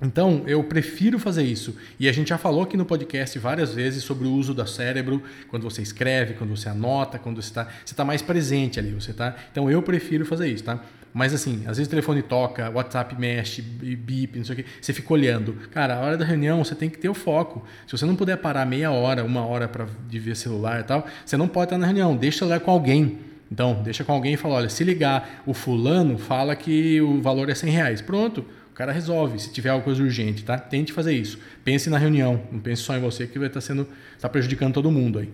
Então, 0.00 0.44
eu 0.46 0.62
prefiro 0.62 1.18
fazer 1.18 1.42
isso. 1.42 1.76
E 1.98 2.08
a 2.08 2.12
gente 2.12 2.28
já 2.28 2.38
falou 2.38 2.62
aqui 2.62 2.76
no 2.76 2.84
podcast 2.84 3.36
várias 3.38 3.74
vezes 3.74 4.04
sobre 4.04 4.28
o 4.28 4.32
uso 4.32 4.54
do 4.54 4.64
cérebro, 4.66 5.20
quando 5.48 5.64
você 5.64 5.82
escreve, 5.82 6.34
quando 6.34 6.56
você 6.56 6.68
anota, 6.68 7.18
quando 7.18 7.42
você 7.42 7.48
está 7.48 7.68
você 7.84 7.94
tá 7.94 8.04
mais 8.04 8.22
presente 8.22 8.78
ali. 8.78 8.92
Você 8.92 9.12
tá, 9.12 9.34
então, 9.50 9.68
eu 9.68 9.82
prefiro 9.82 10.24
fazer 10.24 10.48
isso, 10.48 10.62
tá? 10.62 10.80
Mas 11.12 11.34
assim, 11.34 11.62
às 11.66 11.78
vezes 11.78 11.86
o 11.86 11.90
telefone 11.90 12.22
toca, 12.22 12.70
WhatsApp 12.70 13.18
mexe, 13.18 13.60
bip, 13.60 14.38
não 14.38 14.44
sei 14.44 14.52
o 14.52 14.56
quê, 14.56 14.64
você 14.80 14.92
fica 14.92 15.12
olhando. 15.12 15.54
Cara, 15.72 15.96
a 15.96 16.00
hora 16.00 16.16
da 16.16 16.24
reunião 16.24 16.62
você 16.62 16.74
tem 16.74 16.88
que 16.88 16.98
ter 16.98 17.08
o 17.08 17.14
foco. 17.14 17.64
Se 17.86 17.92
você 17.92 18.04
não 18.04 18.14
puder 18.14 18.36
parar 18.36 18.64
meia 18.66 18.92
hora, 18.92 19.24
uma 19.24 19.44
hora 19.44 19.66
para 19.66 19.86
de 20.08 20.18
ver 20.18 20.36
celular 20.36 20.80
e 20.80 20.84
tal, 20.84 21.06
você 21.24 21.36
não 21.36 21.48
pode 21.48 21.66
estar 21.66 21.78
na 21.78 21.86
reunião. 21.86 22.16
Deixa 22.16 22.38
celular 22.38 22.60
com 22.60 22.70
alguém. 22.70 23.18
Então, 23.50 23.82
deixa 23.82 24.04
com 24.04 24.12
alguém 24.12 24.34
e 24.34 24.36
fala: 24.36 24.56
olha, 24.56 24.68
se 24.68 24.84
ligar 24.84 25.42
o 25.46 25.54
fulano, 25.54 26.18
fala 26.18 26.54
que 26.54 27.00
o 27.00 27.20
valor 27.20 27.48
é 27.48 27.54
100 27.54 27.70
reais. 27.70 28.00
Pronto 28.00 28.44
cara 28.78 28.92
resolve, 28.92 29.40
se 29.40 29.50
tiver 29.50 29.70
alguma 29.70 29.86
coisa 29.86 30.00
urgente, 30.00 30.44
tá? 30.44 30.56
Tente 30.56 30.92
fazer 30.92 31.12
isso. 31.12 31.36
Pense 31.64 31.90
na 31.90 31.98
reunião, 31.98 32.40
não 32.52 32.60
pense 32.60 32.82
só 32.82 32.96
em 32.96 33.00
você 33.00 33.26
que 33.26 33.36
vai 33.36 33.48
estar 33.48 33.60
tá 33.60 33.66
sendo, 33.66 33.88
está 34.16 34.28
prejudicando 34.28 34.72
todo 34.72 34.88
mundo 34.88 35.18
aí. 35.18 35.28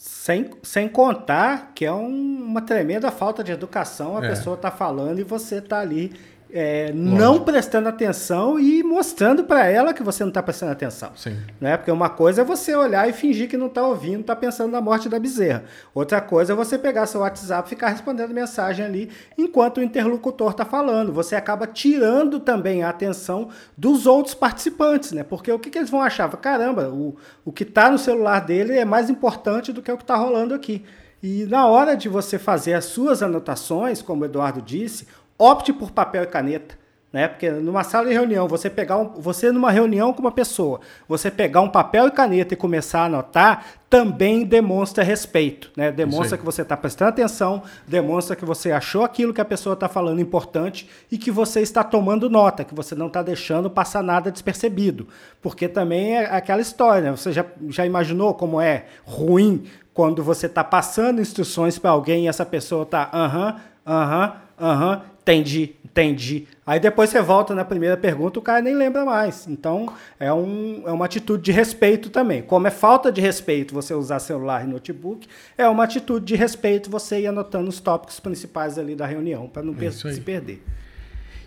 Sem, 0.00 0.50
sem 0.64 0.88
contar 0.88 1.70
que 1.76 1.84
é 1.84 1.92
um, 1.92 2.42
uma 2.42 2.60
tremenda 2.60 3.12
falta 3.12 3.44
de 3.44 3.52
educação 3.52 4.18
a 4.18 4.24
é. 4.24 4.28
pessoa 4.30 4.56
tá 4.56 4.72
falando 4.72 5.20
e 5.20 5.22
você 5.22 5.60
tá 5.60 5.78
ali 5.78 6.12
é, 6.50 6.92
não 6.94 7.40
prestando 7.44 7.88
atenção 7.88 8.58
e 8.58 8.82
mostrando 8.82 9.44
para 9.44 9.66
ela 9.66 9.92
que 9.92 10.02
você 10.02 10.22
não 10.22 10.28
está 10.28 10.42
prestando 10.42 10.72
atenção. 10.72 11.10
Sim. 11.14 11.36
Né? 11.60 11.76
Porque 11.76 11.90
uma 11.90 12.08
coisa 12.08 12.40
é 12.40 12.44
você 12.44 12.74
olhar 12.74 13.08
e 13.08 13.12
fingir 13.12 13.48
que 13.48 13.56
não 13.56 13.66
está 13.66 13.86
ouvindo, 13.86 14.20
está 14.20 14.34
pensando 14.34 14.72
na 14.72 14.80
morte 14.80 15.08
da 15.08 15.18
bezerra. 15.18 15.64
Outra 15.94 16.20
coisa 16.20 16.52
é 16.52 16.56
você 16.56 16.78
pegar 16.78 17.06
seu 17.06 17.20
WhatsApp 17.20 17.66
e 17.66 17.70
ficar 17.70 17.88
respondendo 17.90 18.32
mensagem 18.32 18.84
ali 18.84 19.10
enquanto 19.36 19.78
o 19.78 19.82
interlocutor 19.82 20.52
está 20.52 20.64
falando. 20.64 21.12
Você 21.12 21.36
acaba 21.36 21.66
tirando 21.66 22.40
também 22.40 22.82
a 22.82 22.88
atenção 22.88 23.48
dos 23.76 24.06
outros 24.06 24.34
participantes, 24.34 25.12
né? 25.12 25.22
Porque 25.22 25.52
o 25.52 25.58
que, 25.58 25.70
que 25.70 25.78
eles 25.78 25.90
vão 25.90 26.00
achar? 26.00 26.28
Caramba, 26.38 26.88
o, 26.88 27.16
o 27.44 27.52
que 27.52 27.62
está 27.62 27.90
no 27.90 27.98
celular 27.98 28.40
dele 28.40 28.78
é 28.78 28.84
mais 28.84 29.10
importante 29.10 29.72
do 29.72 29.82
que 29.82 29.92
o 29.92 29.96
que 29.96 30.02
está 30.02 30.16
rolando 30.16 30.54
aqui. 30.54 30.84
E 31.20 31.44
na 31.46 31.66
hora 31.66 31.96
de 31.96 32.08
você 32.08 32.38
fazer 32.38 32.74
as 32.74 32.84
suas 32.84 33.24
anotações, 33.24 34.00
como 34.00 34.22
o 34.22 34.24
Eduardo 34.24 34.62
disse, 34.62 35.08
opte 35.38 35.72
por 35.72 35.90
papel 35.90 36.24
e 36.24 36.26
caneta. 36.26 36.76
Né? 37.10 37.26
Porque 37.26 37.50
numa 37.50 37.82
sala 37.84 38.06
de 38.06 38.12
reunião, 38.12 38.46
você 38.46 38.68
pegar 38.68 38.98
um, 38.98 39.08
você 39.08 39.50
numa 39.50 39.70
reunião 39.70 40.12
com 40.12 40.20
uma 40.20 40.30
pessoa, 40.30 40.80
você 41.08 41.30
pegar 41.30 41.62
um 41.62 41.68
papel 41.70 42.08
e 42.08 42.10
caneta 42.10 42.52
e 42.52 42.56
começar 42.56 43.00
a 43.00 43.04
anotar, 43.06 43.64
também 43.88 44.44
demonstra 44.44 45.02
respeito, 45.02 45.70
né? 45.74 45.90
Demonstra 45.90 46.36
que 46.36 46.44
você 46.44 46.60
está 46.60 46.76
prestando 46.76 47.08
atenção, 47.08 47.62
demonstra 47.86 48.36
que 48.36 48.44
você 48.44 48.70
achou 48.70 49.04
aquilo 49.04 49.32
que 49.32 49.40
a 49.40 49.44
pessoa 49.46 49.72
está 49.72 49.88
falando 49.88 50.20
importante 50.20 50.86
e 51.10 51.16
que 51.16 51.30
você 51.30 51.62
está 51.62 51.82
tomando 51.82 52.28
nota, 52.28 52.62
que 52.62 52.74
você 52.74 52.94
não 52.94 53.06
está 53.06 53.22
deixando 53.22 53.70
passar 53.70 54.02
nada 54.02 54.30
despercebido. 54.30 55.08
Porque 55.40 55.66
também 55.66 56.14
é 56.14 56.26
aquela 56.26 56.60
história, 56.60 57.10
né? 57.10 57.16
Você 57.16 57.32
já, 57.32 57.46
já 57.70 57.86
imaginou 57.86 58.34
como 58.34 58.60
é 58.60 58.84
ruim 59.06 59.64
quando 59.94 60.22
você 60.22 60.44
está 60.44 60.62
passando 60.62 61.22
instruções 61.22 61.78
para 61.78 61.90
alguém 61.90 62.26
e 62.26 62.28
essa 62.28 62.44
pessoa 62.44 62.82
está 62.82 63.08
aham, 63.14 63.56
aham, 63.86 64.36
aham, 64.60 65.02
Entendi, 65.28 65.74
entendi. 65.84 66.46
Aí 66.64 66.80
depois 66.80 67.10
você 67.10 67.20
volta 67.20 67.54
na 67.54 67.62
primeira 67.62 67.98
pergunta, 67.98 68.38
o 68.38 68.42
cara 68.42 68.62
nem 68.62 68.74
lembra 68.74 69.04
mais. 69.04 69.46
Então, 69.46 69.92
é, 70.18 70.32
um, 70.32 70.84
é 70.86 70.90
uma 70.90 71.04
atitude 71.04 71.42
de 71.42 71.52
respeito 71.52 72.08
também. 72.08 72.40
Como 72.40 72.66
é 72.66 72.70
falta 72.70 73.12
de 73.12 73.20
respeito 73.20 73.74
você 73.74 73.92
usar 73.92 74.20
celular 74.20 74.64
e 74.64 74.66
notebook, 74.66 75.28
é 75.58 75.68
uma 75.68 75.84
atitude 75.84 76.24
de 76.24 76.34
respeito 76.34 76.88
você 76.88 77.20
ir 77.20 77.26
anotando 77.26 77.68
os 77.68 77.78
tópicos 77.78 78.18
principais 78.18 78.78
ali 78.78 78.94
da 78.94 79.04
reunião, 79.04 79.46
para 79.48 79.62
não 79.62 79.76
é 79.78 79.90
se 79.90 80.20
perder. 80.22 80.64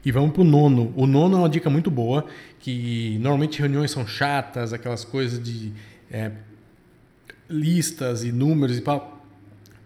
E 0.05 0.11
vamos 0.11 0.31
para 0.31 0.41
o 0.41 0.45
nono. 0.45 0.93
O 0.95 1.07
nono 1.07 1.37
é 1.37 1.39
uma 1.39 1.49
dica 1.49 1.69
muito 1.69 1.89
boa, 1.89 2.25
que 2.59 3.17
normalmente 3.19 3.59
reuniões 3.59 3.89
são 3.89 4.05
chatas, 4.05 4.73
aquelas 4.73 5.03
coisas 5.03 5.41
de 5.41 5.73
é, 6.11 6.29
listas 7.49 8.23
e 8.23 8.31
números 8.31 8.77
e 8.77 8.81
tal 8.81 9.20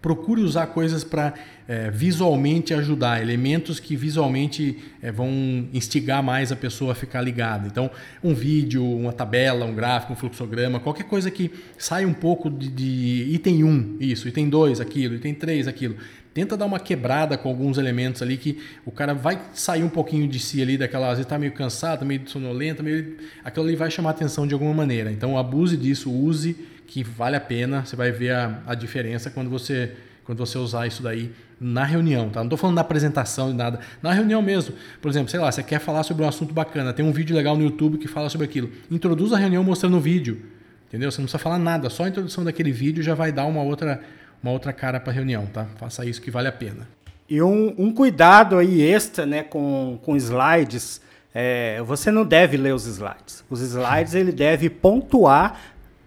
procure 0.05 0.39
usar 0.41 0.67
coisas 0.67 1.03
para 1.03 1.33
é, 1.67 1.89
visualmente 1.89 2.75
ajudar, 2.75 3.23
elementos 3.23 3.79
que 3.79 3.95
visualmente 3.95 4.77
é, 5.01 5.11
vão 5.11 5.27
instigar 5.73 6.21
mais 6.21 6.51
a 6.51 6.55
pessoa 6.55 6.91
a 6.91 6.95
ficar 6.95 7.21
ligada. 7.21 7.65
Então, 7.65 7.89
um 8.23 8.31
vídeo, 8.31 8.85
uma 8.85 9.11
tabela, 9.11 9.65
um 9.65 9.73
gráfico, 9.73 10.13
um 10.13 10.15
fluxograma, 10.15 10.79
qualquer 10.79 11.05
coisa 11.05 11.31
que 11.31 11.49
saia 11.75 12.07
um 12.07 12.13
pouco 12.13 12.51
de, 12.51 12.67
de 12.67 13.33
item 13.33 13.63
1, 13.63 13.97
isso, 13.99 14.27
item 14.27 14.47
2, 14.47 14.79
aquilo, 14.79 15.15
item 15.15 15.33
3, 15.33 15.67
aquilo. 15.67 15.95
Tenta 16.35 16.55
dar 16.55 16.67
uma 16.67 16.79
quebrada 16.79 17.35
com 17.35 17.49
alguns 17.49 17.79
elementos 17.79 18.21
ali 18.21 18.37
que 18.37 18.59
o 18.85 18.91
cara 18.91 19.15
vai 19.15 19.41
sair 19.55 19.83
um 19.83 19.89
pouquinho 19.89 20.27
de 20.27 20.37
si 20.37 20.61
ali, 20.61 20.77
daquela, 20.77 21.07
às 21.07 21.13
vezes 21.13 21.25
está 21.25 21.39
meio 21.39 21.53
cansado, 21.53 22.05
meio 22.05 22.29
sonolento, 22.29 22.83
meio, 22.83 23.17
aquilo 23.43 23.65
ali 23.65 23.75
vai 23.75 23.89
chamar 23.89 24.11
atenção 24.11 24.45
de 24.45 24.53
alguma 24.53 24.73
maneira. 24.73 25.11
Então, 25.11 25.35
abuse 25.35 25.75
disso, 25.75 26.11
use 26.11 26.55
que 26.87 27.03
vale 27.03 27.35
a 27.35 27.41
pena, 27.41 27.85
você 27.85 27.95
vai 27.95 28.11
ver 28.11 28.31
a, 28.31 28.61
a 28.67 28.75
diferença 28.75 29.29
quando 29.29 29.49
você, 29.49 29.93
quando 30.23 30.37
você 30.37 30.57
usar 30.57 30.87
isso 30.87 31.01
daí 31.03 31.31
na 31.59 31.83
reunião, 31.83 32.29
tá? 32.29 32.39
Não 32.39 32.47
estou 32.47 32.57
falando 32.57 32.75
na 32.75 32.81
apresentação 32.81 33.49
e 33.49 33.53
nada, 33.53 33.79
na 34.01 34.11
reunião 34.11 34.41
mesmo. 34.41 34.75
Por 35.01 35.09
exemplo, 35.09 35.29
sei 35.29 35.39
lá, 35.39 35.51
você 35.51 35.63
quer 35.63 35.79
falar 35.79 36.03
sobre 36.03 36.23
um 36.23 36.27
assunto 36.27 36.53
bacana, 36.53 36.93
tem 36.93 37.05
um 37.05 37.11
vídeo 37.11 37.35
legal 37.35 37.55
no 37.55 37.63
YouTube 37.63 37.97
que 37.97 38.07
fala 38.07 38.29
sobre 38.29 38.45
aquilo. 38.45 38.69
Introduz 38.91 39.31
a 39.33 39.37
reunião 39.37 39.63
mostrando 39.63 39.97
o 39.97 39.99
vídeo, 39.99 40.41
entendeu? 40.87 41.11
Você 41.11 41.21
não 41.21 41.25
precisa 41.25 41.41
falar 41.41 41.59
nada, 41.59 41.89
só 41.89 42.03
a 42.03 42.09
introdução 42.09 42.43
daquele 42.43 42.71
vídeo 42.71 43.01
já 43.01 43.15
vai 43.15 43.31
dar 43.31 43.45
uma 43.45 43.61
outra, 43.61 44.01
uma 44.43 44.51
outra 44.51 44.73
cara 44.73 44.99
para 44.99 45.11
a 45.11 45.15
reunião, 45.15 45.45
tá? 45.45 45.65
Faça 45.77 46.05
isso 46.05 46.21
que 46.21 46.29
vale 46.29 46.47
a 46.47 46.51
pena. 46.51 46.87
E 47.27 47.41
um, 47.41 47.73
um 47.77 47.91
cuidado 47.91 48.57
aí 48.57 48.81
extra, 48.81 49.25
né, 49.25 49.41
com, 49.41 49.99
com 50.03 50.15
slides, 50.15 51.01
é, 51.33 51.81
você 51.81 52.11
não 52.11 52.23
deve 52.23 52.55
ler 52.55 52.73
os 52.73 52.85
slides. 52.85 53.43
Os 53.49 53.61
slides 53.61 54.13
ele 54.13 54.31
deve 54.31 54.69
pontuar 54.69 55.59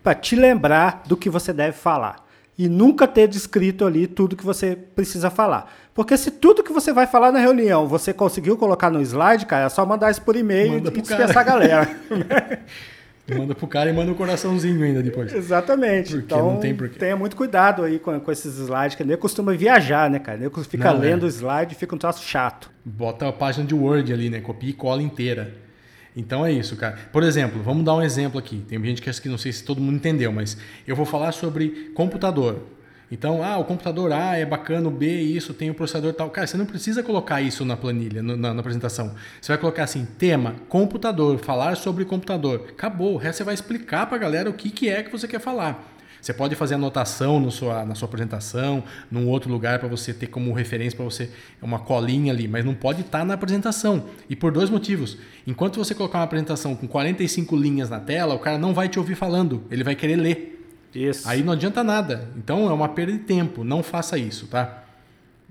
para 0.09 0.15
te 0.15 0.35
lembrar 0.35 1.03
do 1.07 1.19
que 1.19 1.29
você 1.29 1.53
deve 1.53 1.77
falar. 1.77 2.27
E 2.57 2.67
nunca 2.67 3.07
ter 3.07 3.29
descrito 3.29 3.85
ali 3.85 4.07
tudo 4.07 4.35
que 4.35 4.45
você 4.45 4.75
precisa 4.75 5.29
falar. 5.29 5.71
Porque 5.93 6.17
se 6.17 6.31
tudo 6.31 6.63
que 6.63 6.73
você 6.73 6.95
vai 6.95 7.07
falar 7.07 7.31
na 7.31 7.39
reunião 7.39 7.87
você 7.87 8.15
conseguiu 8.15 8.57
colocar 8.57 8.89
no 8.89 9.03
slide, 9.03 9.45
cara, 9.45 9.67
é 9.67 9.69
só 9.69 9.85
mandar 9.85 10.11
isso 10.11 10.23
por 10.23 10.35
e-mail 10.35 10.79
e 10.79 10.81
dispensar 10.81 11.37
a 11.37 11.43
galera. 11.43 11.91
manda 13.37 13.55
pro 13.55 13.67
cara 13.67 13.91
e 13.91 13.93
manda 13.93 14.11
um 14.11 14.15
coraçãozinho 14.15 14.83
ainda 14.83 15.03
depois. 15.03 15.31
Exatamente. 15.31 16.13
Porque 16.13 16.25
então, 16.35 16.55
não 16.55 16.59
tem 16.59 16.75
porquê. 16.75 16.99
tenha 16.99 17.15
muito 17.15 17.37
cuidado 17.37 17.83
aí 17.83 17.99
com, 17.99 18.19
com 18.19 18.33
esses 18.33 18.57
slides, 18.57 18.97
que 18.97 19.05
nem 19.05 19.19
costuma 19.19 19.53
viajar, 19.53 20.09
né, 20.09 20.19
cara? 20.19 20.39
Nem 20.39 20.51
fica 20.65 20.91
não, 20.91 21.01
lendo 21.01 21.25
o 21.25 21.27
é. 21.27 21.29
slide 21.29 21.75
e 21.75 21.77
fica 21.77 21.95
um 21.95 21.99
troço 21.99 22.25
chato. 22.25 22.71
Bota 22.83 23.29
a 23.29 23.33
página 23.33 23.67
de 23.67 23.75
Word 23.75 24.11
ali, 24.11 24.31
né? 24.31 24.41
Copia 24.41 24.71
e 24.71 24.73
cola 24.73 25.03
inteira. 25.03 25.68
Então 26.17 26.45
é 26.45 26.53
isso, 26.53 26.77
cara. 26.77 26.99
Por 27.13 27.23
exemplo, 27.23 27.63
vamos 27.63 27.85
dar 27.85 27.95
um 27.95 28.03
exemplo 28.03 28.39
aqui. 28.39 28.65
Tem 28.69 28.83
gente 28.85 29.01
que 29.01 29.09
acha 29.09 29.21
que 29.21 29.29
não 29.29 29.39
sei 29.39 29.53
se 29.53 29.63
todo 29.63 29.81
mundo 29.81 29.97
entendeu, 29.97 30.33
mas 30.33 30.57
eu 30.87 30.97
vou 30.97 31.07
falar 31.07 31.33
sobre 31.33 31.91
computador. 31.95 32.63
Então, 33.11 33.43
ah, 33.43 33.57
o 33.57 33.65
computador 33.65 34.13
A 34.13 34.37
é 34.37 34.45
bacana, 34.45 34.87
o 34.87 34.91
B 34.91 35.07
isso, 35.07 35.55
tem 35.55 35.71
o 35.71 35.75
processador 35.75 36.13
tal. 36.13 36.29
Cara, 36.29 36.47
você 36.47 36.59
não 36.59 36.67
precisa 36.67 37.03
colocar 37.03 37.41
isso 37.41 37.65
na 37.65 37.77
planilha, 37.77 38.23
na, 38.23 38.37
na, 38.37 38.61
apresentação. 38.61 39.15
Você 39.41 39.51
vai 39.51 39.59
colocar 39.59 39.85
assim, 39.85 40.07
tema, 40.19 40.57
computador, 40.69 41.39
falar 41.39 41.77
sobre 41.77 42.05
computador. 42.05 42.67
Acabou. 42.69 43.15
O 43.15 43.17
resto 43.17 43.39
você 43.39 43.45
vai 43.45 43.55
explicar 43.55 44.07
para 44.07 44.17
a 44.17 44.21
galera 44.21 44.51
o 44.51 44.53
que, 44.53 44.71
que 44.71 44.91
é 44.91 45.03
que 45.03 45.11
você 45.11 45.27
quer 45.27 45.41
falar. 45.41 45.98
Você 46.21 46.33
pode 46.33 46.55
fazer 46.55 46.75
anotação 46.75 47.39
no 47.39 47.51
sua, 47.51 47.85
na 47.85 47.95
sua 47.95 48.07
apresentação, 48.07 48.83
num 49.11 49.29
outro 49.29 49.51
lugar 49.51 49.79
para 49.79 49.89
você 49.89 50.13
ter 50.13 50.27
como 50.27 50.53
referência 50.53 50.97
para 50.97 51.05
você 51.05 51.31
uma 51.63 51.79
colinha 51.79 52.33
ali, 52.33 52.49
mas 52.49 52.65
não 52.65 52.75
pode 52.75 53.03
estar 53.03 53.21
tá 53.21 53.25
na 53.25 53.35
apresentação. 53.35 54.05
E 54.29 54.37
por 54.37 54.53
dois 54.53 54.71
motivos. 54.71 55.19
Enquanto 55.47 55.77
você 55.77 55.95
colocar 55.95 56.19
uma 56.19 56.25
apresentação 56.25 56.75
com 56.75 56.87
45 56.87 57.57
linhas 57.57 57.89
na 57.89 58.01
tela, 58.01 58.35
o 58.35 58.39
cara 58.39 58.59
não 58.59 58.75
vai 58.75 58.89
te 58.89 58.99
ouvir 58.99 59.15
falando, 59.15 59.63
ele 59.71 59.85
vai 59.85 59.95
querer 59.95 60.17
ler. 60.17 60.55
Isso. 60.95 61.29
Aí 61.29 61.43
não 61.43 61.53
adianta 61.53 61.85
nada. 61.85 62.31
Então 62.37 62.69
é 62.69 62.73
uma 62.73 62.89
perda 62.89 63.13
de 63.13 63.19
tempo. 63.19 63.63
Não 63.63 63.83
faça 63.83 64.19
isso, 64.19 64.47
tá? 64.47 64.85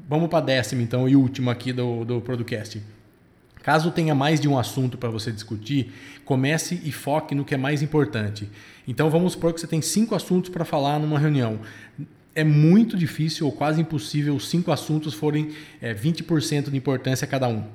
Vamos 0.08 0.30
para 0.30 0.40
a 0.40 0.42
décima, 0.42 0.82
então, 0.82 1.08
e 1.08 1.16
última 1.16 1.52
aqui 1.52 1.74
do, 1.74 2.06
do 2.06 2.22
podcast. 2.22 2.82
Caso 3.68 3.92
tenha 3.92 4.16
mais 4.16 4.40
de 4.40 4.48
um 4.48 4.58
assunto 4.58 4.98
para 4.98 5.10
você 5.10 5.30
discutir, 5.30 5.92
comece 6.24 6.80
e 6.86 6.92
foque 6.94 7.36
no 7.36 7.44
que 7.44 7.54
é 7.54 7.58
mais 7.58 7.82
importante. 7.82 8.50
Então 8.88 9.10
vamos 9.10 9.34
supor 9.34 9.54
que 9.54 9.60
você 9.60 9.68
tem 9.68 9.82
cinco 9.82 10.16
assuntos 10.16 10.50
para 10.50 10.64
falar 10.64 10.98
numa 11.00 11.20
reunião. 11.20 11.60
É 12.34 12.46
muito 12.46 12.96
difícil 12.96 13.46
ou 13.46 13.52
quase 13.52 13.82
impossível 13.82 14.34
os 14.38 14.48
cinco 14.48 14.72
assuntos 14.72 15.14
forem 15.14 15.50
é, 15.82 15.94
20% 15.94 16.70
de 16.70 16.78
importância 16.78 17.28
cada 17.28 17.50
um. 17.50 17.66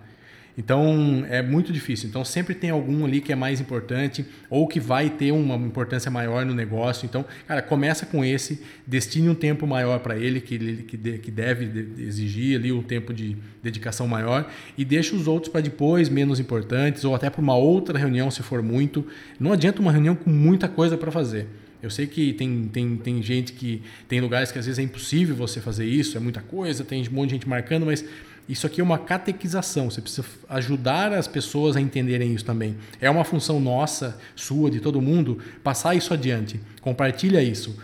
Então 0.56 1.24
é 1.28 1.40
muito 1.40 1.72
difícil. 1.72 2.08
Então 2.08 2.24
sempre 2.24 2.54
tem 2.54 2.70
algum 2.70 3.04
ali 3.04 3.20
que 3.20 3.32
é 3.32 3.36
mais 3.36 3.60
importante 3.60 4.24
ou 4.50 4.66
que 4.68 4.78
vai 4.78 5.08
ter 5.08 5.32
uma 5.32 5.56
importância 5.56 6.10
maior 6.10 6.44
no 6.44 6.54
negócio. 6.54 7.06
Então, 7.06 7.24
cara, 7.46 7.62
começa 7.62 8.04
com 8.04 8.24
esse, 8.24 8.62
destine 8.86 9.28
um 9.28 9.34
tempo 9.34 9.66
maior 9.66 10.00
para 10.00 10.18
ele 10.18 10.40
que, 10.40 10.54
ele 10.54 10.82
que, 10.82 10.96
que 10.96 11.30
deve 11.30 11.88
exigir 11.98 12.58
ali 12.58 12.70
um 12.70 12.82
tempo 12.82 13.14
de 13.14 13.36
dedicação 13.62 14.06
maior 14.06 14.50
e 14.76 14.84
deixa 14.84 15.16
os 15.16 15.26
outros 15.26 15.50
para 15.50 15.60
depois, 15.60 16.08
menos 16.08 16.38
importantes 16.38 17.04
ou 17.04 17.14
até 17.14 17.30
para 17.30 17.40
uma 17.40 17.56
outra 17.56 17.98
reunião 17.98 18.30
se 18.30 18.42
for 18.42 18.62
muito. 18.62 19.06
Não 19.40 19.52
adianta 19.52 19.80
uma 19.80 19.92
reunião 19.92 20.14
com 20.14 20.30
muita 20.30 20.68
coisa 20.68 20.98
para 20.98 21.10
fazer. 21.10 21.46
Eu 21.82 21.90
sei 21.90 22.06
que 22.06 22.32
tem, 22.34 22.68
tem, 22.72 22.96
tem 22.96 23.20
gente 23.20 23.52
que 23.54 23.82
tem 24.08 24.20
lugares 24.20 24.52
que 24.52 24.58
às 24.58 24.66
vezes 24.66 24.78
é 24.78 24.82
impossível 24.82 25.34
você 25.34 25.60
fazer 25.60 25.84
isso, 25.84 26.16
é 26.16 26.20
muita 26.20 26.40
coisa, 26.40 26.84
tem 26.84 27.02
um 27.08 27.12
monte 27.12 27.30
de 27.30 27.34
gente 27.34 27.48
marcando, 27.48 27.84
mas 27.84 28.04
isso 28.48 28.66
aqui 28.66 28.81
é 28.81 28.85
uma 28.85 28.98
catequização. 28.98 29.90
Você 29.90 30.00
precisa 30.00 30.26
ajudar 30.48 31.12
as 31.12 31.26
pessoas 31.26 31.76
a 31.76 31.81
entenderem 31.81 32.35
isso 32.35 32.44
também. 32.44 32.76
É 33.00 33.09
uma 33.09 33.24
função 33.24 33.61
nossa, 33.61 34.18
sua, 34.35 34.70
de 34.70 34.81
todo 34.81 35.00
mundo, 35.00 35.38
passar 35.62 35.94
isso 35.94 36.12
adiante. 36.12 36.61
Compartilha 36.81 37.42
isso. 37.42 37.76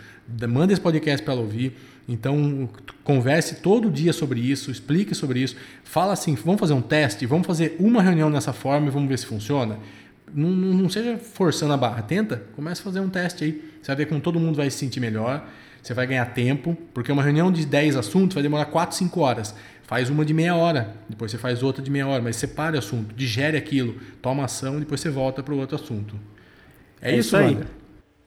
Manda 0.47 0.73
esse 0.73 0.81
podcast 0.81 1.23
para 1.23 1.33
ela 1.33 1.41
ouvir. 1.41 1.75
Então, 2.07 2.67
converse 3.03 3.57
todo 3.57 3.89
dia 3.89 4.11
sobre 4.11 4.39
isso, 4.39 4.71
explique 4.71 5.13
sobre 5.13 5.41
isso. 5.41 5.55
Fala 5.83 6.13
assim: 6.13 6.35
vamos 6.35 6.59
fazer 6.59 6.73
um 6.73 6.81
teste, 6.81 7.25
vamos 7.25 7.45
fazer 7.45 7.75
uma 7.79 8.01
reunião 8.01 8.29
nessa 8.29 8.51
forma 8.51 8.87
e 8.87 8.89
vamos 8.89 9.07
ver 9.07 9.19
se 9.19 9.27
funciona. 9.27 9.77
Não, 10.33 10.49
não, 10.49 10.73
não 10.73 10.89
seja 10.89 11.17
forçando 11.17 11.73
a 11.73 11.77
barra. 11.77 12.01
Tenta, 12.01 12.43
comece 12.55 12.81
a 12.81 12.83
fazer 12.83 12.99
um 12.99 13.09
teste 13.09 13.43
aí. 13.43 13.63
Você 13.81 13.87
vai 13.87 13.95
ver 13.95 14.05
como 14.07 14.19
todo 14.19 14.39
mundo 14.39 14.55
vai 14.55 14.69
se 14.69 14.77
sentir 14.77 14.99
melhor. 14.99 15.47
Você 15.81 15.93
vai 15.93 16.05
ganhar 16.05 16.25
tempo, 16.27 16.77
porque 16.93 17.11
uma 17.11 17.23
reunião 17.23 17.51
de 17.51 17.65
10 17.65 17.95
assuntos 17.95 18.35
vai 18.35 18.43
demorar 18.43 18.65
4, 18.65 18.95
5 18.95 19.19
horas. 19.19 19.55
Faz 19.83 20.09
uma 20.09 20.23
de 20.23 20.33
meia 20.33 20.55
hora, 20.55 20.93
depois 21.09 21.31
você 21.31 21.37
faz 21.37 21.63
outra 21.63 21.81
de 21.81 21.89
meia 21.89 22.07
hora, 22.07 22.21
mas 22.21 22.35
separe 22.35 22.75
o 22.75 22.79
assunto, 22.79 23.15
digere 23.15 23.57
aquilo, 23.57 23.95
toma 24.21 24.45
ação, 24.45 24.79
depois 24.79 25.01
você 25.01 25.09
volta 25.09 25.41
para 25.41 25.53
o 25.53 25.57
outro 25.57 25.75
assunto. 25.75 26.15
É, 27.01 27.11
é 27.11 27.17
isso, 27.17 27.29
isso 27.29 27.37
aí. 27.37 27.57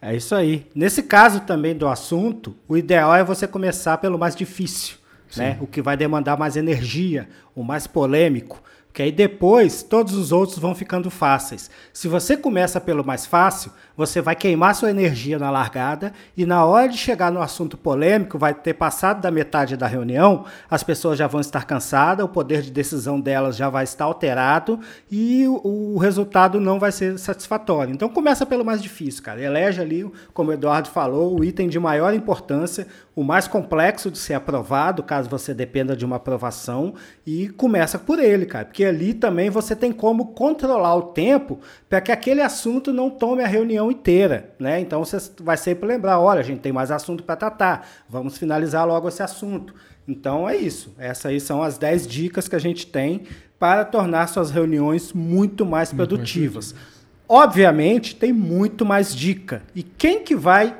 É 0.00 0.16
isso 0.16 0.34
aí. 0.34 0.66
Nesse 0.74 1.04
caso 1.04 1.40
também 1.42 1.76
do 1.76 1.86
assunto, 1.86 2.56
o 2.66 2.76
ideal 2.76 3.14
é 3.14 3.22
você 3.22 3.46
começar 3.46 3.98
pelo 3.98 4.18
mais 4.18 4.34
difícil, 4.34 4.96
né? 5.36 5.56
O 5.60 5.66
que 5.66 5.80
vai 5.80 5.96
demandar 5.96 6.36
mais 6.36 6.56
energia, 6.56 7.28
o 7.54 7.62
mais 7.62 7.86
polêmico. 7.86 8.60
Que 8.92 9.02
aí 9.02 9.12
depois 9.12 9.82
todos 9.82 10.14
os 10.14 10.32
outros 10.32 10.58
vão 10.58 10.74
ficando 10.74 11.10
fáceis. 11.10 11.70
Se 11.92 12.08
você 12.08 12.36
começa 12.36 12.78
pelo 12.80 13.04
mais 13.04 13.24
fácil, 13.24 13.72
você 13.96 14.20
vai 14.20 14.36
queimar 14.36 14.74
sua 14.74 14.90
energia 14.90 15.38
na 15.38 15.50
largada 15.50 16.12
e 16.36 16.44
na 16.44 16.64
hora 16.64 16.88
de 16.88 16.98
chegar 16.98 17.30
no 17.30 17.40
assunto 17.40 17.76
polêmico, 17.76 18.38
vai 18.38 18.52
ter 18.52 18.74
passado 18.74 19.20
da 19.20 19.30
metade 19.30 19.76
da 19.76 19.86
reunião, 19.86 20.44
as 20.70 20.82
pessoas 20.82 21.18
já 21.18 21.26
vão 21.26 21.40
estar 21.40 21.64
cansadas, 21.64 22.24
o 22.24 22.28
poder 22.28 22.62
de 22.62 22.70
decisão 22.70 23.20
delas 23.20 23.56
já 23.56 23.68
vai 23.68 23.84
estar 23.84 24.04
alterado 24.04 24.80
e 25.10 25.46
o, 25.46 25.94
o 25.94 25.98
resultado 25.98 26.60
não 26.60 26.78
vai 26.78 26.92
ser 26.92 27.18
satisfatório. 27.18 27.94
Então 27.94 28.08
começa 28.08 28.44
pelo 28.44 28.64
mais 28.64 28.82
difícil, 28.82 29.22
cara. 29.22 29.42
Elege 29.42 29.80
ali, 29.80 30.10
como 30.34 30.50
o 30.50 30.52
Eduardo 30.52 30.88
falou, 30.88 31.38
o 31.38 31.44
item 31.44 31.68
de 31.68 31.78
maior 31.78 32.14
importância, 32.14 32.86
o 33.14 33.22
mais 33.22 33.46
complexo 33.46 34.10
de 34.10 34.18
ser 34.18 34.34
aprovado, 34.34 35.02
caso 35.02 35.28
você 35.28 35.52
dependa 35.52 35.94
de 35.94 36.04
uma 36.04 36.16
aprovação, 36.16 36.94
e 37.26 37.48
começa 37.50 37.98
por 37.98 38.18
ele, 38.18 38.46
cara. 38.46 38.64
Porque 38.64 38.84
ali 38.84 39.12
também 39.12 39.50
você 39.50 39.76
tem 39.76 39.92
como 39.92 40.28
controlar 40.28 40.94
o 40.94 41.02
tempo 41.02 41.60
para 41.88 42.00
que 42.00 42.10
aquele 42.10 42.40
assunto 42.40 42.92
não 42.92 43.10
tome 43.10 43.42
a 43.42 43.46
reunião 43.46 43.90
inteira, 43.90 44.50
né? 44.58 44.80
Então 44.80 45.04
você 45.04 45.18
vai 45.40 45.56
sempre 45.56 45.86
lembrar, 45.86 46.20
olha, 46.20 46.40
a 46.40 46.44
gente 46.44 46.60
tem 46.60 46.72
mais 46.72 46.90
assunto 46.90 47.22
para 47.22 47.36
tratar, 47.36 47.86
vamos 48.08 48.38
finalizar 48.38 48.86
logo 48.86 49.08
esse 49.08 49.22
assunto. 49.22 49.74
Então 50.08 50.48
é 50.48 50.56
isso. 50.56 50.94
Essas 50.98 51.26
aí 51.26 51.40
são 51.40 51.62
as 51.62 51.78
10 51.78 52.06
dicas 52.06 52.48
que 52.48 52.56
a 52.56 52.60
gente 52.60 52.86
tem 52.86 53.22
para 53.58 53.84
tornar 53.84 54.26
suas 54.26 54.50
reuniões 54.50 55.12
muito 55.12 55.64
mais 55.64 55.92
muito 55.92 55.96
produtivas. 56.08 56.72
Mais 56.72 57.02
Obviamente, 57.34 58.14
tem 58.14 58.30
muito 58.30 58.84
mais 58.84 59.16
dica. 59.16 59.62
E 59.74 59.82
quem 59.82 60.22
que 60.22 60.36
vai 60.36 60.76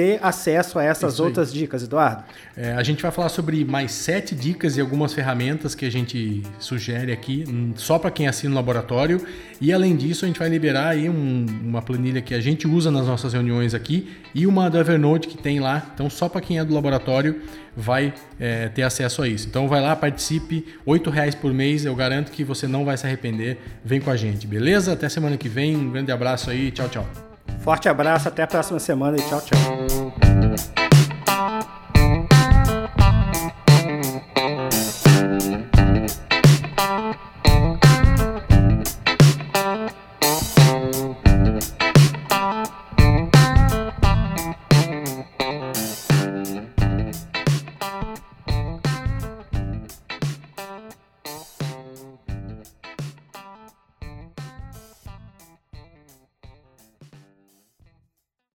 ter 0.00 0.18
acesso 0.22 0.78
a 0.78 0.84
essas 0.84 1.14
Isso 1.14 1.22
outras 1.22 1.50
aí. 1.50 1.58
dicas, 1.58 1.82
Eduardo? 1.82 2.24
É, 2.56 2.72
a 2.72 2.82
gente 2.82 3.02
vai 3.02 3.10
falar 3.10 3.28
sobre 3.28 3.62
mais 3.66 3.92
sete 3.92 4.34
dicas 4.34 4.78
e 4.78 4.80
algumas 4.80 5.12
ferramentas 5.12 5.74
que 5.74 5.84
a 5.84 5.90
gente 5.90 6.42
sugere 6.58 7.12
aqui, 7.12 7.44
hum, 7.46 7.72
só 7.76 7.98
para 7.98 8.10
quem 8.10 8.26
assina 8.26 8.50
o 8.50 8.56
laboratório. 8.56 9.20
E 9.60 9.74
além 9.74 9.94
disso, 9.94 10.24
a 10.24 10.28
gente 10.28 10.38
vai 10.38 10.48
liberar 10.48 10.88
aí 10.88 11.10
um, 11.10 11.44
uma 11.62 11.82
planilha 11.82 12.22
que 12.22 12.34
a 12.34 12.40
gente 12.40 12.66
usa 12.66 12.90
nas 12.90 13.06
nossas 13.06 13.34
reuniões 13.34 13.74
aqui 13.74 14.10
e 14.34 14.46
uma 14.46 14.70
do 14.70 14.78
Evernote 14.78 15.28
que 15.28 15.36
tem 15.36 15.60
lá. 15.60 15.90
Então, 15.92 16.08
só 16.08 16.30
para 16.30 16.40
quem 16.40 16.58
é 16.58 16.64
do 16.64 16.72
laboratório 16.72 17.42
vai 17.76 18.14
é, 18.38 18.68
ter 18.70 18.82
acesso 18.82 19.20
a 19.20 19.28
isso. 19.28 19.48
Então, 19.48 19.68
vai 19.68 19.82
lá, 19.82 19.94
participe, 19.94 20.64
R$ 20.86 21.10
reais 21.12 21.34
por 21.34 21.52
mês. 21.52 21.84
Eu 21.84 21.94
garanto 21.94 22.32
que 22.32 22.42
você 22.42 22.66
não 22.66 22.86
vai 22.86 22.96
se 22.96 23.06
arrepender. 23.06 23.58
Vem 23.84 24.00
com 24.00 24.10
a 24.10 24.16
gente, 24.16 24.46
beleza? 24.46 24.94
Até 24.94 25.10
semana 25.10 25.36
que 25.36 25.48
vem. 25.48 25.76
Um 25.76 25.90
grande 25.90 26.10
abraço 26.10 26.48
aí. 26.48 26.70
Tchau, 26.70 26.88
tchau. 26.88 27.29
Forte 27.60 27.88
abraço, 27.88 28.28
até 28.28 28.42
a 28.42 28.46
próxima 28.46 28.78
semana 28.78 29.16
e 29.16 29.22
tchau, 29.22 29.40
tchau. 29.40 30.29